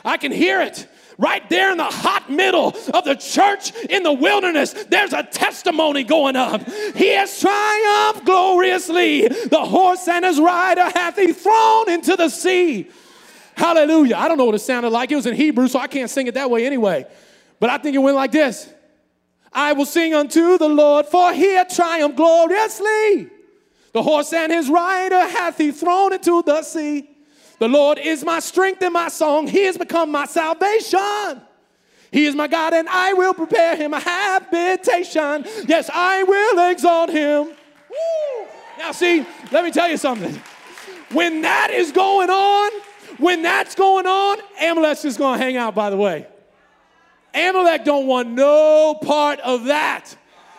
[0.04, 0.86] I can hear it
[1.18, 6.04] right there in the hot middle of the church in the wilderness, there's a testimony
[6.04, 6.62] going up.
[6.94, 9.28] He has triumphed gloriously.
[9.28, 12.90] The horse and his rider hath he thrown into the sea.
[13.56, 14.16] Hallelujah.
[14.16, 15.10] I don't know what it sounded like.
[15.10, 17.06] It was in Hebrew, so I can't sing it that way anyway.
[17.58, 18.72] But I think it went like this
[19.52, 23.30] I will sing unto the Lord, for he hath triumphed gloriously.
[23.96, 27.08] The horse and his rider hath he thrown into the sea.
[27.58, 29.46] The Lord is my strength and my song.
[29.46, 31.40] He has become my salvation.
[32.12, 35.46] He is my God, and I will prepare him a habitation.
[35.66, 37.46] Yes, I will exalt him.
[37.46, 38.46] Woo.
[38.76, 40.42] Now, see, let me tell you something.
[41.12, 42.70] When that is going on,
[43.16, 46.26] when that's going on, Amalek's just going to hang out, by the way.
[47.32, 50.14] Amalek don't want no part of that.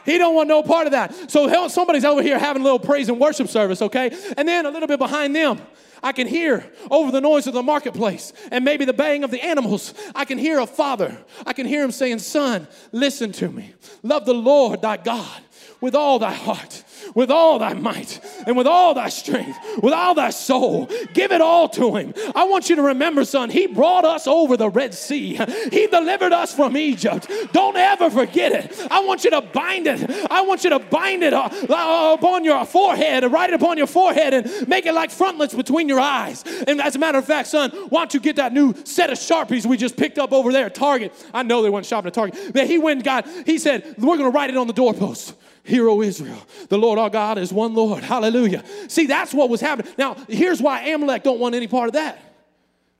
[0.08, 1.30] He don't want no part of that.
[1.30, 4.10] So somebody's over here having a little praise and worship service, okay?
[4.38, 5.62] And then a little bit behind them,
[6.01, 9.43] I can hear over the noise of the marketplace and maybe the baying of the
[9.43, 9.93] animals.
[10.16, 11.18] I can hear a father.
[11.45, 13.74] I can hear him saying, Son, listen to me.
[14.01, 15.41] Love the Lord thy God
[15.82, 16.84] with all thy heart
[17.18, 20.88] with all thy might and with all thy strength, with all thy soul.
[21.13, 22.13] Give it all to him.
[22.36, 25.34] I want you to remember, son, he brought us over the Red Sea.
[25.72, 27.28] He delivered us from Egypt.
[27.53, 28.88] Don't ever forget it.
[28.91, 30.07] I want you to bind it.
[30.30, 33.80] I want you to bind it uh, uh, upon your forehead, and write it upon
[33.80, 36.43] your forehead, and make it like frontlets between your eyes.
[36.68, 39.18] And as a matter of fact, son, why don't you get that new set of
[39.18, 41.13] Sharpies we just picked up over there at Target?
[41.34, 42.53] I know they went shopping at Target.
[42.53, 45.34] But he went got, he said, we're going to write it on the doorpost.
[45.63, 48.03] Hero Israel, the Lord our God is one Lord.
[48.03, 48.64] Hallelujah.
[48.88, 49.91] See, that's what was happening.
[49.97, 52.20] Now, here's why Amalek don't want any part of that.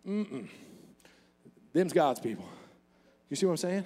[0.08, 0.48] Mm-mm.
[1.74, 2.48] Them's God's people.
[3.30, 3.86] You see what I'm saying?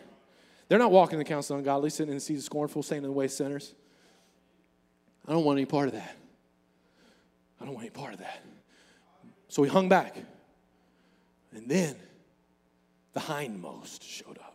[0.67, 3.03] They're not walking in the counsel of ungodly, sitting in the seat of scornful, staying
[3.03, 3.73] in the way of sinners.
[5.27, 6.15] I don't want any part of that.
[7.59, 8.41] I don't want any part of that.
[9.49, 10.15] So he hung back.
[11.53, 11.95] And then
[13.13, 14.50] the hindmost showed up.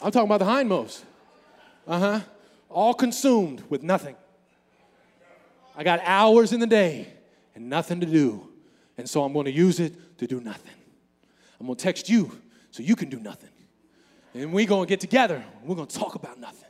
[0.00, 1.02] I'm talking about the hindmost.
[1.86, 2.20] Uh huh.
[2.68, 4.16] All consumed with nothing.
[5.76, 7.12] I got hours in the day
[7.54, 8.48] and nothing to do.
[8.98, 10.72] And so I'm going to use it to do nothing.
[11.60, 12.32] I'm going to text you
[12.70, 13.50] so you can do nothing.
[14.34, 15.42] And we're going to get together.
[15.62, 16.68] We're going to talk about nothing.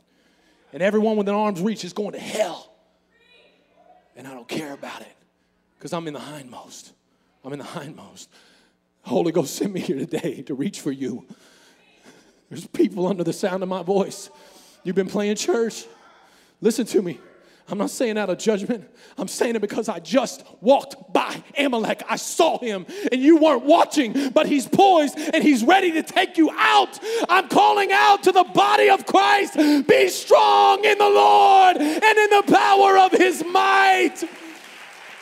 [0.73, 2.73] And everyone within arm's reach is going to hell.
[4.15, 5.15] And I don't care about it
[5.77, 6.91] because I'm in the hindmost.
[7.43, 8.27] I'm in the hindmost.
[9.03, 11.25] Holy Ghost sent me here today to reach for you
[12.49, 14.29] There's people under the sound of my voice.
[14.83, 15.85] You've been playing church.
[16.61, 17.19] Listen to me.
[17.69, 18.89] I'm not saying out of judgment.
[19.17, 22.01] I'm saying it because I just walked by Amalek.
[22.07, 26.37] I saw him and you weren't watching, but he's poised and he's ready to take
[26.37, 26.97] you out.
[27.27, 32.29] I'm calling out to the body of Christ be strong in the Lord and in
[32.29, 34.23] the power of his might.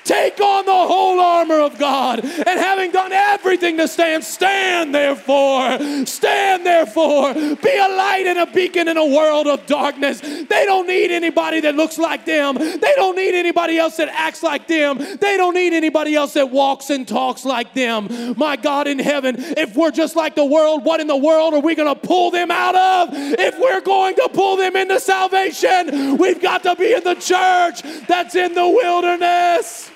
[0.05, 2.23] Take on the whole armor of God.
[2.23, 5.79] And having done everything to stand, stand therefore.
[6.05, 7.33] Stand therefore.
[7.33, 10.21] Be a light and a beacon in a world of darkness.
[10.21, 12.55] They don't need anybody that looks like them.
[12.55, 14.99] They don't need anybody else that acts like them.
[14.99, 18.35] They don't need anybody else that walks and talks like them.
[18.37, 21.61] My God in heaven, if we're just like the world, what in the world are
[21.61, 23.09] we going to pull them out of?
[23.13, 27.81] If we're going to pull them into salvation, we've got to be in the church
[28.07, 29.89] that's in the wilderness.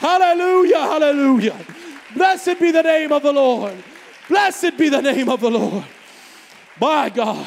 [0.00, 1.66] Hallelujah, hallelujah.
[2.16, 3.74] Blessed be the name of the Lord.
[4.30, 5.84] Blessed be the name of the Lord.
[6.80, 7.46] My God.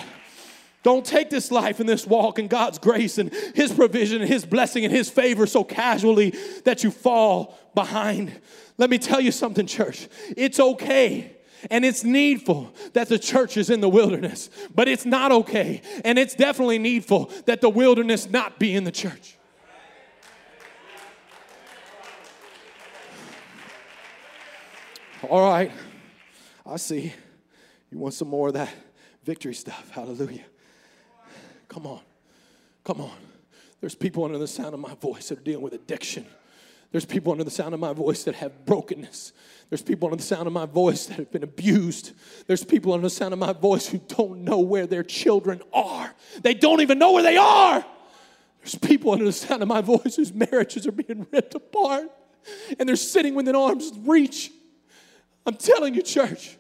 [0.84, 4.46] Don't take this life and this walk and God's grace and His provision and His
[4.46, 6.30] blessing and His favor so casually
[6.64, 8.40] that you fall behind.
[8.78, 10.08] Let me tell you something, church.
[10.38, 11.36] It's okay
[11.72, 16.20] and it's needful that the church is in the wilderness, but it's not okay and
[16.20, 19.38] it's definitely needful that the wilderness not be in the church.
[25.30, 25.72] All right,
[26.66, 27.14] I see.
[27.90, 28.70] You want some more of that
[29.24, 29.90] victory stuff.
[29.92, 30.44] Hallelujah.
[31.70, 32.02] Come on.
[32.84, 33.16] Come on.
[33.80, 36.26] There's people under the sound of my voice that are dealing with addiction.
[36.92, 39.32] There's people under the sound of my voice that have brokenness.
[39.70, 42.12] There's people under the sound of my voice that have been abused.
[42.46, 46.14] There's people under the sound of my voice who don't know where their children are.
[46.42, 47.86] They don't even know where they are.
[48.60, 52.12] There's people under the sound of my voice whose marriages are being ripped apart
[52.78, 54.52] and they're sitting within arm's reach
[55.46, 56.58] I'm telling you, church,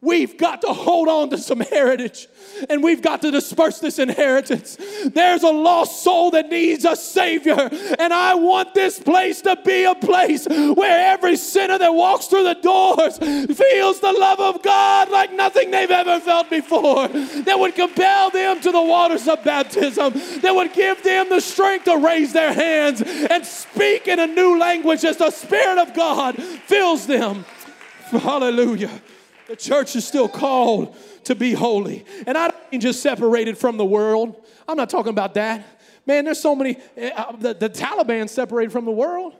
[0.00, 2.28] We've got to hold on to some heritage
[2.70, 4.78] and we've got to disperse this inheritance.
[5.06, 7.68] There's a lost soul that needs a Savior,
[7.98, 12.44] and I want this place to be a place where every sinner that walks through
[12.44, 17.08] the doors feels the love of God like nothing they've ever felt before.
[17.08, 20.12] That would compel them to the waters of baptism,
[20.42, 24.58] that would give them the strength to raise their hands and speak in a new
[24.58, 27.44] language as the Spirit of God fills them.
[28.10, 28.90] Hallelujah.
[29.48, 30.94] The church is still called
[31.24, 32.04] to be holy.
[32.26, 34.46] And I don't mean just separated from the world.
[34.66, 35.64] I'm not talking about that.
[36.06, 36.76] Man, there's so many.
[36.96, 39.34] Uh, the, the Taliban separated from the world.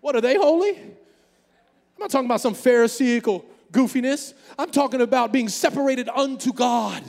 [0.00, 0.70] What are they holy?
[0.70, 4.34] I'm not talking about some Pharisaical goofiness.
[4.58, 7.02] I'm talking about being separated unto God.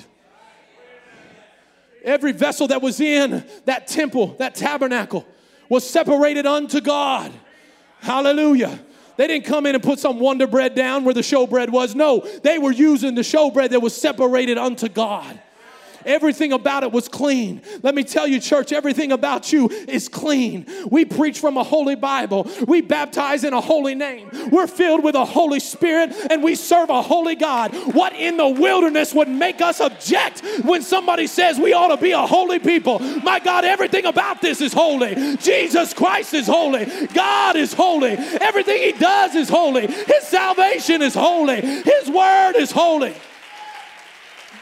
[2.03, 5.25] Every vessel that was in that temple, that tabernacle,
[5.67, 7.31] was separated unto God.
[7.99, 8.79] Hallelujah.
[9.19, 11.93] They didn't come in and put some wonder bread down where the showbread was.
[11.93, 15.37] No, they were using the showbread that was separated unto God.
[16.05, 17.61] Everything about it was clean.
[17.83, 20.65] Let me tell you, church, everything about you is clean.
[20.89, 22.49] We preach from a holy Bible.
[22.67, 24.29] We baptize in a holy name.
[24.51, 27.73] We're filled with a Holy Spirit and we serve a holy God.
[27.93, 32.11] What in the wilderness would make us object when somebody says we ought to be
[32.11, 32.99] a holy people?
[32.99, 35.37] My God, everything about this is holy.
[35.37, 36.85] Jesus Christ is holy.
[37.13, 38.11] God is holy.
[38.11, 39.87] Everything He does is holy.
[39.87, 41.61] His salvation is holy.
[41.61, 43.13] His word is holy.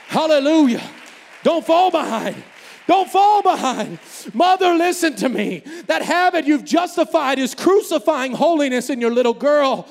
[0.08, 0.84] Hallelujah.
[1.48, 2.44] Don't fall behind.
[2.88, 4.00] Don't fall behind.
[4.34, 5.64] Mother, listen to me.
[5.86, 9.88] That habit you've justified is crucifying holiness in your little girl,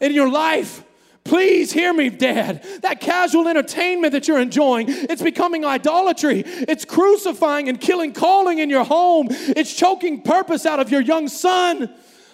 [0.00, 0.82] in your life.
[1.22, 2.64] Please hear me, Dad.
[2.82, 6.42] That casual entertainment that you're enjoying, it's becoming idolatry.
[6.44, 9.28] It's crucifying and killing calling in your home.
[9.30, 11.88] It's choking purpose out of your young son.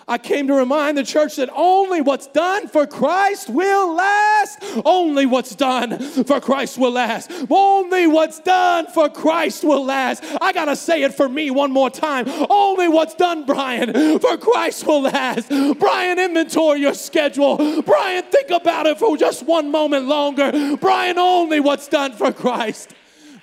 [0.08, 4.58] I came to remind the church that only what's done for Christ will last.
[4.84, 7.30] Only what's done for Christ will last.
[7.48, 10.24] Only what's done for Christ will last.
[10.40, 12.26] I got to say it for me one more time.
[12.50, 15.48] Only what's done, Brian, for Christ will last.
[15.78, 17.82] Brian, inventory your schedule.
[17.82, 20.76] Brian, think about it for just one moment longer.
[20.76, 22.94] Brian, only what's done for Christ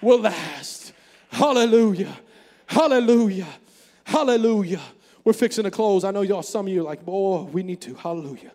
[0.02, 0.94] will last.
[1.30, 2.18] Hallelujah.
[2.68, 3.48] Hallelujah.
[4.04, 4.82] Hallelujah.
[5.24, 6.04] We're fixing to close.
[6.04, 7.94] I know y'all, some of you are like, boy, we need to.
[7.96, 8.52] Hallelujah.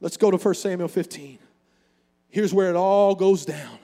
[0.00, 1.38] Let's go to 1 Samuel 15.
[2.28, 3.78] Here's where it all goes down.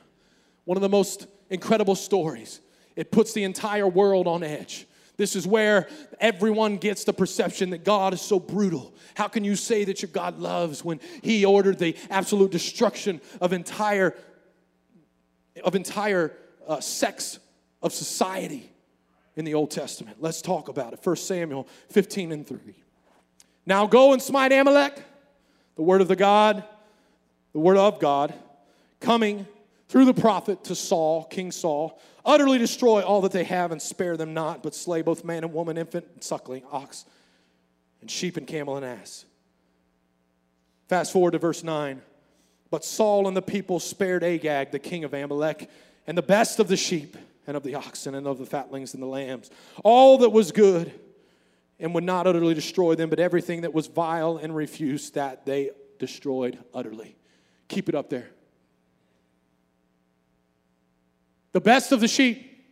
[0.65, 2.61] One of the most incredible stories.
[2.97, 4.87] It puts the entire world on edge.
[5.17, 5.87] This is where
[6.19, 8.95] everyone gets the perception that God is so brutal.
[9.15, 13.53] How can you say that your God loves when he ordered the absolute destruction of
[13.53, 14.17] entire
[15.63, 16.33] of entire
[16.67, 17.39] uh, sects
[17.83, 18.73] of society?
[19.37, 20.19] In the Old Testament.
[20.21, 21.01] Let's talk about it.
[21.03, 22.59] 1 Samuel 15 and 3.
[23.67, 25.03] Now go and smite Amalek,
[25.77, 26.65] the word of the God,
[27.53, 28.35] the word of God,
[29.01, 29.47] coming
[29.89, 34.17] through the prophet to Saul, King Saul, utterly destroy all that they have and spare
[34.17, 37.05] them not, but slay both man and woman, infant and suckling, ox,
[38.01, 39.25] and sheep and camel and ass.
[40.89, 42.03] Fast forward to verse 9.
[42.71, 45.69] But Saul and the people spared Agag, the king of Amalek,
[46.07, 47.17] and the best of the sheep
[47.51, 49.51] and of the oxen and of the fatlings and the lambs,
[49.83, 50.93] all that was good,
[51.81, 55.71] and would not utterly destroy them, but everything that was vile and refused, that they
[55.99, 57.17] destroyed utterly.
[57.67, 58.29] Keep it up there.
[61.51, 62.65] The best of the sheep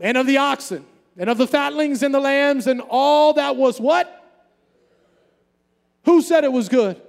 [0.00, 0.84] and of the oxen
[1.16, 4.24] and of the fatlings and the lambs and all that was what?
[6.04, 7.00] Who said it was good?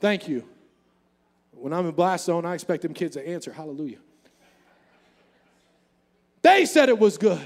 [0.00, 0.44] Thank you.
[1.58, 3.52] When I'm in blast zone, I expect them kids to answer.
[3.52, 3.98] Hallelujah.
[6.42, 7.44] They said it was good.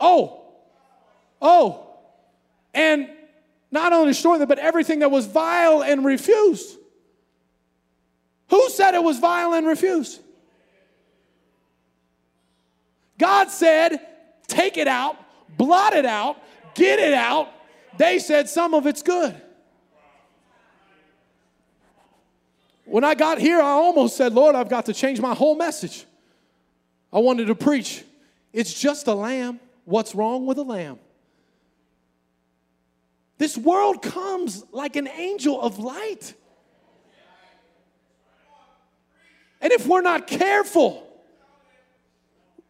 [0.00, 0.44] Oh,
[1.40, 1.88] oh.
[2.74, 3.08] And
[3.70, 6.76] not only destroy them, but everything that was vile and refused.
[8.50, 10.20] Who said it was vile and refused?
[13.18, 14.00] God said,
[14.46, 15.16] take it out,
[15.56, 16.36] blot it out,
[16.74, 17.50] get it out.
[17.98, 19.40] They said some of it's good.
[22.86, 26.06] When I got here, I almost said, Lord, I've got to change my whole message.
[27.12, 28.04] I wanted to preach,
[28.52, 29.60] it's just a lamb.
[29.84, 30.98] What's wrong with a lamb?
[33.38, 36.34] This world comes like an angel of light.
[39.60, 41.08] And if we're not careful,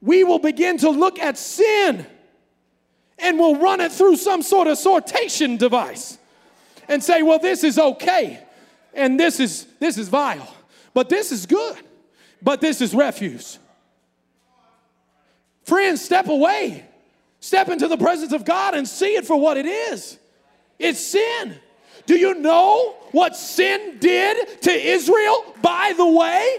[0.00, 2.06] we will begin to look at sin
[3.18, 6.16] and we'll run it through some sort of sortation device
[6.88, 8.45] and say, well, this is okay
[8.96, 10.52] and this is this is vile,
[10.94, 11.76] but this is good,
[12.42, 13.58] but this is refuse.
[15.64, 16.84] Friends, step away.
[17.40, 20.18] Step into the presence of God and see it for what it is.
[20.78, 21.54] It's sin.
[22.06, 26.58] Do you know what sin did to Israel, by the way?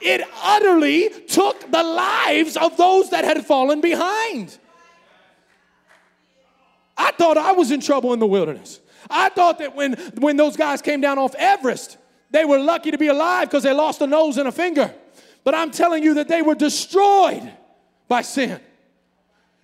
[0.00, 4.56] It utterly took the lives of those that had fallen behind.
[6.96, 8.80] I thought I was in trouble in the wilderness.
[9.10, 11.98] I thought that when, when those guys came down off Everest,
[12.30, 14.92] they were lucky to be alive because they lost a nose and a finger.
[15.44, 17.52] But I'm telling you that they were destroyed
[18.08, 18.60] by sin.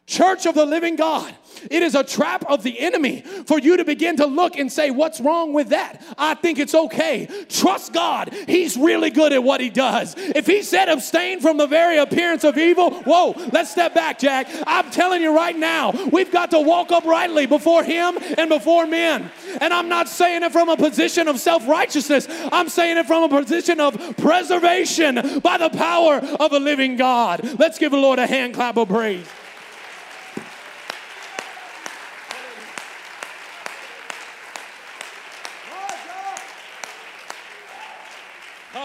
[0.07, 1.35] Church of the living God,
[1.71, 4.91] it is a trap of the enemy for you to begin to look and say,
[4.91, 6.03] What's wrong with that?
[6.19, 7.29] I think it's okay.
[7.49, 8.33] Trust God.
[8.47, 10.15] He's really good at what He does.
[10.17, 14.49] If He said abstain from the very appearance of evil, whoa, let's step back, Jack.
[14.67, 19.31] I'm telling you right now, we've got to walk uprightly before Him and before men.
[19.61, 23.25] And I'm not saying it from a position of self righteousness, I'm saying it from
[23.25, 27.59] a position of preservation by the power of a living God.
[27.59, 29.27] Let's give the Lord a hand clap of praise.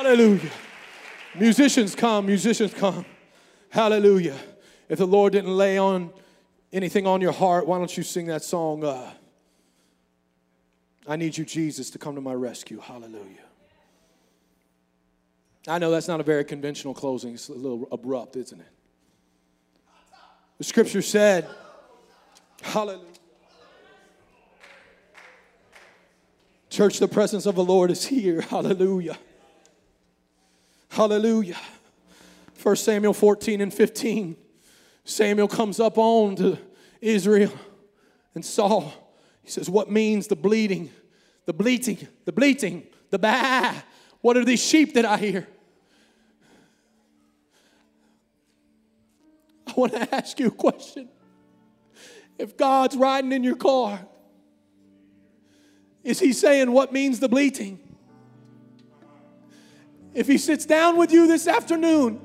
[0.07, 0.51] Hallelujah.
[1.35, 3.05] Musicians come, musicians come.
[3.69, 4.37] Hallelujah.
[4.87, 6.11] If the Lord didn't lay on
[6.71, 8.85] anything on your heart, why don't you sing that song?
[8.85, 9.11] Uh,
[11.09, 12.79] I need you, Jesus, to come to my rescue.
[12.79, 13.43] Hallelujah.
[15.67, 18.71] I know that's not a very conventional closing, it's a little abrupt, isn't it?
[20.57, 21.49] The scripture said,
[22.61, 23.03] Hallelujah.
[26.69, 28.39] Church, the presence of the Lord is here.
[28.39, 29.17] Hallelujah.
[30.89, 31.57] Hallelujah.
[32.61, 34.35] 1 Samuel 14 and 15.
[35.03, 36.57] Samuel comes up on to
[37.01, 37.53] Israel
[38.33, 38.93] and Saul.
[39.41, 40.89] He says, What means the bleeding,
[41.45, 43.73] the bleating, the bleating, the bah?
[44.21, 45.47] What are these sheep that I hear?
[49.67, 51.07] I want to ask you a question.
[52.37, 54.05] If God's riding in your car,
[56.03, 57.79] is he saying what means the bleating?
[60.17, 62.19] If he sits down with you this afternoon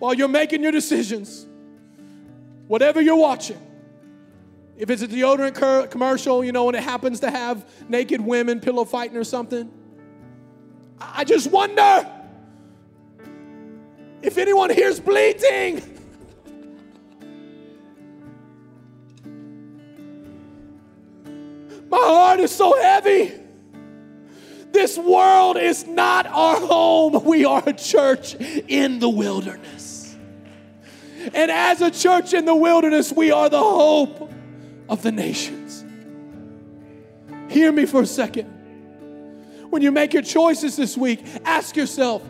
[0.00, 1.46] while you're making your decisions,
[2.66, 3.56] whatever you're watching,
[4.76, 8.84] if it's a deodorant commercial, you know, when it happens to have naked women pillow
[8.84, 9.70] fighting or something,
[11.00, 12.04] I just wonder
[14.20, 15.80] if anyone hears bleating.
[21.88, 23.45] My heart is so heavy.
[24.76, 27.24] This world is not our home.
[27.24, 30.14] We are a church in the wilderness.
[31.32, 34.30] And as a church in the wilderness, we are the hope
[34.90, 35.82] of the nations.
[37.48, 38.48] Hear me for a second.
[39.70, 42.22] When you make your choices this week, ask yourself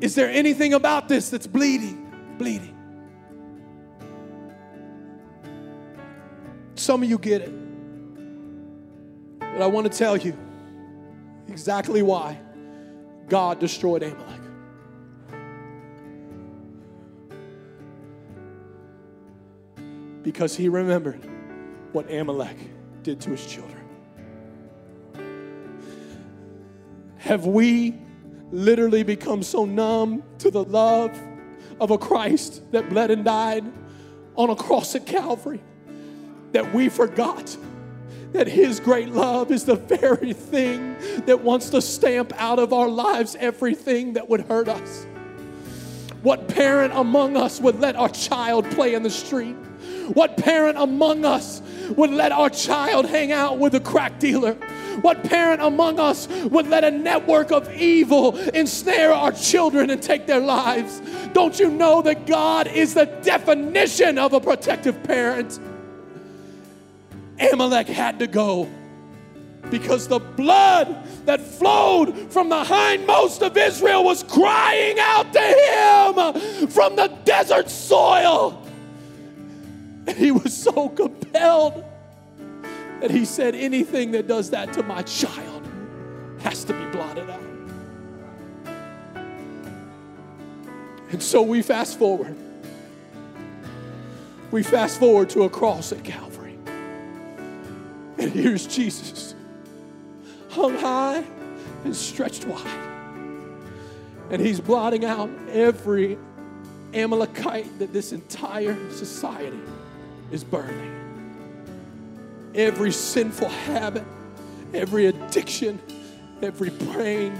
[0.00, 2.34] is there anything about this that's bleeding?
[2.36, 2.76] Bleeding.
[6.74, 7.52] Some of you get it.
[9.38, 10.36] But I want to tell you
[11.52, 12.40] exactly why
[13.28, 14.40] God destroyed Amalek.
[20.22, 21.20] Because he remembered
[21.92, 22.56] what Amalek
[23.02, 23.84] did to his children.
[27.18, 27.98] Have we
[28.50, 31.18] literally become so numb to the love
[31.80, 33.64] of a Christ that bled and died
[34.36, 35.60] on a cross at Calvary
[36.52, 37.56] that we forgot
[38.32, 42.88] that His great love is the very thing that wants to stamp out of our
[42.88, 45.06] lives everything that would hurt us?
[46.22, 49.56] What parent among us would let our child play in the street?
[50.14, 51.62] What parent among us
[51.96, 54.54] would let our child hang out with a crack dealer?
[55.00, 60.26] What parent among us would let a network of evil ensnare our children and take
[60.26, 61.00] their lives?
[61.32, 65.58] Don't you know that God is the definition of a protective parent?
[67.50, 68.68] Amalek had to go
[69.70, 76.68] because the blood that flowed from the hindmost of Israel was crying out to him
[76.68, 78.62] from the desert soil.
[80.06, 81.84] And he was so compelled
[83.00, 85.66] that he said, Anything that does that to my child
[86.40, 87.40] has to be blotted out.
[91.12, 92.36] And so we fast forward.
[94.50, 96.31] We fast forward to a cross at Calvary.
[98.18, 99.34] And here's Jesus,
[100.50, 101.24] hung high
[101.84, 102.92] and stretched wide.
[104.30, 106.18] And he's blotting out every
[106.94, 109.60] Amalekite that this entire society
[110.30, 110.98] is burning.
[112.54, 114.04] Every sinful habit,
[114.74, 115.80] every addiction,
[116.42, 117.32] every pain,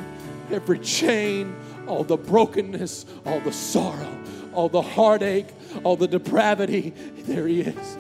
[0.51, 1.55] every chain,
[1.87, 4.19] all the brokenness, all the sorrow,
[4.53, 5.49] all the heartache,
[5.85, 6.91] all the depravity.
[7.19, 7.97] There he is.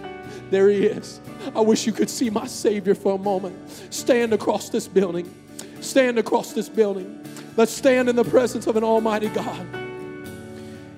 [0.50, 1.20] There he is.
[1.54, 3.56] I wish you could see my Savior for a moment.
[3.92, 5.32] Stand across this building.
[5.80, 7.24] Stand across this building.
[7.56, 9.66] Let's stand in the presence of an Almighty God.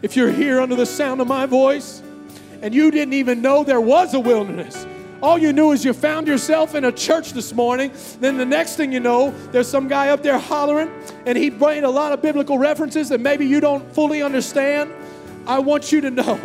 [0.03, 2.03] If you're here under the sound of my voice
[2.63, 4.87] and you didn't even know there was a wilderness,
[5.23, 7.91] all you knew is you found yourself in a church this morning.
[8.21, 10.91] Then the next thing you know, there's some guy up there hollering,
[11.25, 14.93] and he made a lot of biblical references that maybe you don't fully understand.
[15.47, 16.39] I want you to know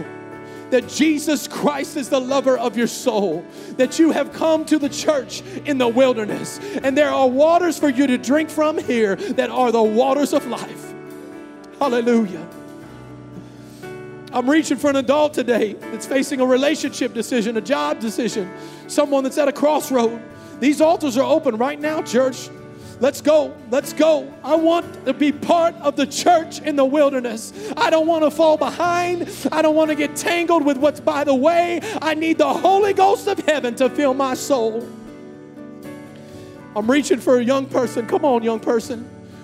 [0.69, 3.45] that Jesus Christ is the lover of your soul,
[3.77, 7.89] that you have come to the church in the wilderness, and there are waters for
[7.89, 10.93] you to drink from here that are the waters of life.
[11.79, 12.47] Hallelujah.
[14.31, 18.51] I'm reaching for an adult today that's facing a relationship decision, a job decision,
[18.87, 20.21] someone that's at a crossroad.
[20.59, 22.49] These altars are open right now, church.
[23.01, 23.55] Let's go.
[23.71, 24.33] Let's go.
[24.43, 27.53] I want to be part of the church in the wilderness.
[27.77, 29.29] I don't want to fall behind.
[29.51, 31.79] I don't want to get tangled with what's by the way.
[32.01, 34.87] I need the Holy Ghost of heaven to fill my soul.
[36.75, 38.05] I'm reaching for a young person.
[38.05, 39.03] Come on, young person.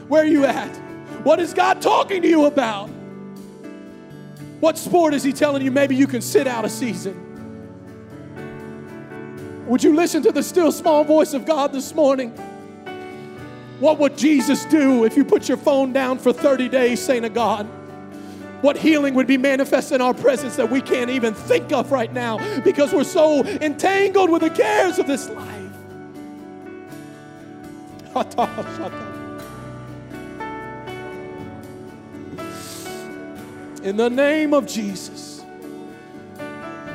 [0.10, 0.76] Where are you at?
[1.24, 2.90] What is God talking to you about?
[4.60, 7.22] What sport is He telling you maybe you can sit out a season?
[9.68, 12.38] Would you listen to the still small voice of God this morning?
[13.80, 17.34] What would Jesus do if you put your phone down for 30 days, saint of
[17.34, 17.68] God?
[18.62, 22.12] What healing would be manifest in our presence that we can't even think of right
[22.12, 25.62] now because we're so entangled with the cares of this life?
[33.84, 35.44] In the name of Jesus.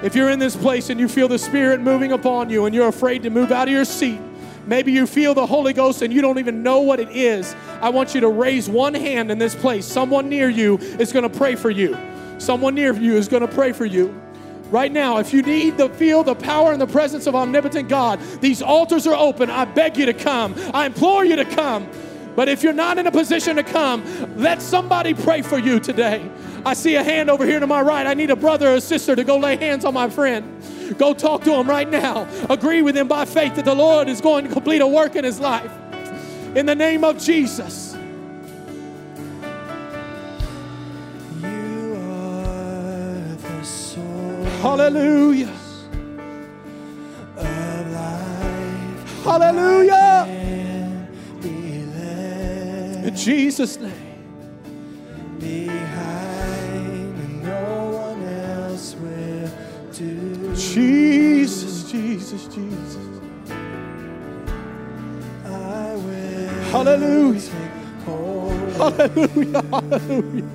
[0.02, 2.88] If you're in this place and you feel the Spirit moving upon you and you're
[2.88, 4.18] afraid to move out of your seat,
[4.66, 7.90] maybe you feel the Holy Ghost and you don't even know what it is, I
[7.90, 9.86] want you to raise one hand in this place.
[9.86, 11.96] Someone near you is going to pray for you.
[12.38, 14.14] Someone near you is going to pray for you.
[14.70, 18.20] Right now, if you need to feel the power and the presence of omnipotent God,
[18.40, 19.50] these altars are open.
[19.50, 20.54] I beg you to come.
[20.72, 21.88] I implore you to come.
[22.36, 24.04] But if you're not in a position to come,
[24.36, 26.22] let somebody pray for you today.
[26.64, 28.06] I see a hand over here to my right.
[28.06, 30.62] I need a brother or a sister to go lay hands on my friend.
[30.98, 32.28] Go talk to him right now.
[32.48, 35.24] Agree with him by faith that the Lord is going to complete a work in
[35.24, 35.70] his life.
[36.54, 37.96] In the name of Jesus.
[44.60, 45.54] Hallelujah.
[49.24, 50.26] Hallelujah.
[53.04, 54.09] In Jesus' name.
[62.30, 62.96] Jesus, Jesus.
[65.44, 67.40] I will Hallelujah.
[68.76, 69.62] Hallelujah.
[69.62, 70.48] Hallelujah.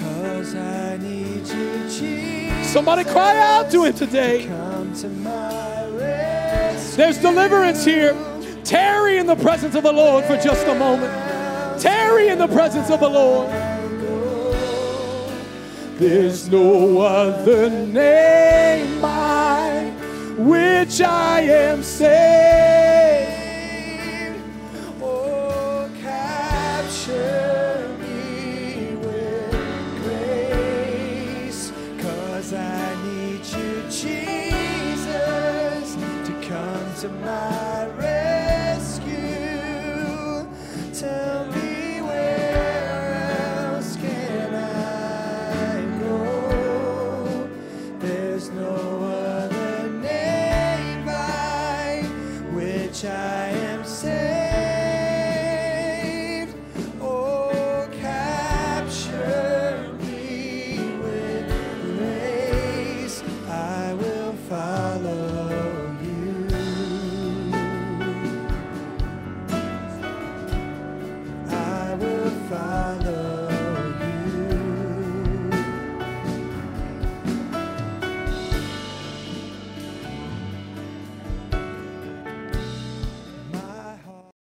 [0.00, 2.72] Cause I need you, Jesus.
[2.72, 4.46] Somebody cry out to him today.
[4.46, 5.08] Come to.
[6.96, 8.16] There's deliverance here.
[8.64, 11.80] Tarry in the presence of the Lord for just a moment.
[11.80, 13.73] Tarry in the presence of the Lord.
[15.96, 19.92] There's no other name by
[20.36, 22.73] which I am saved.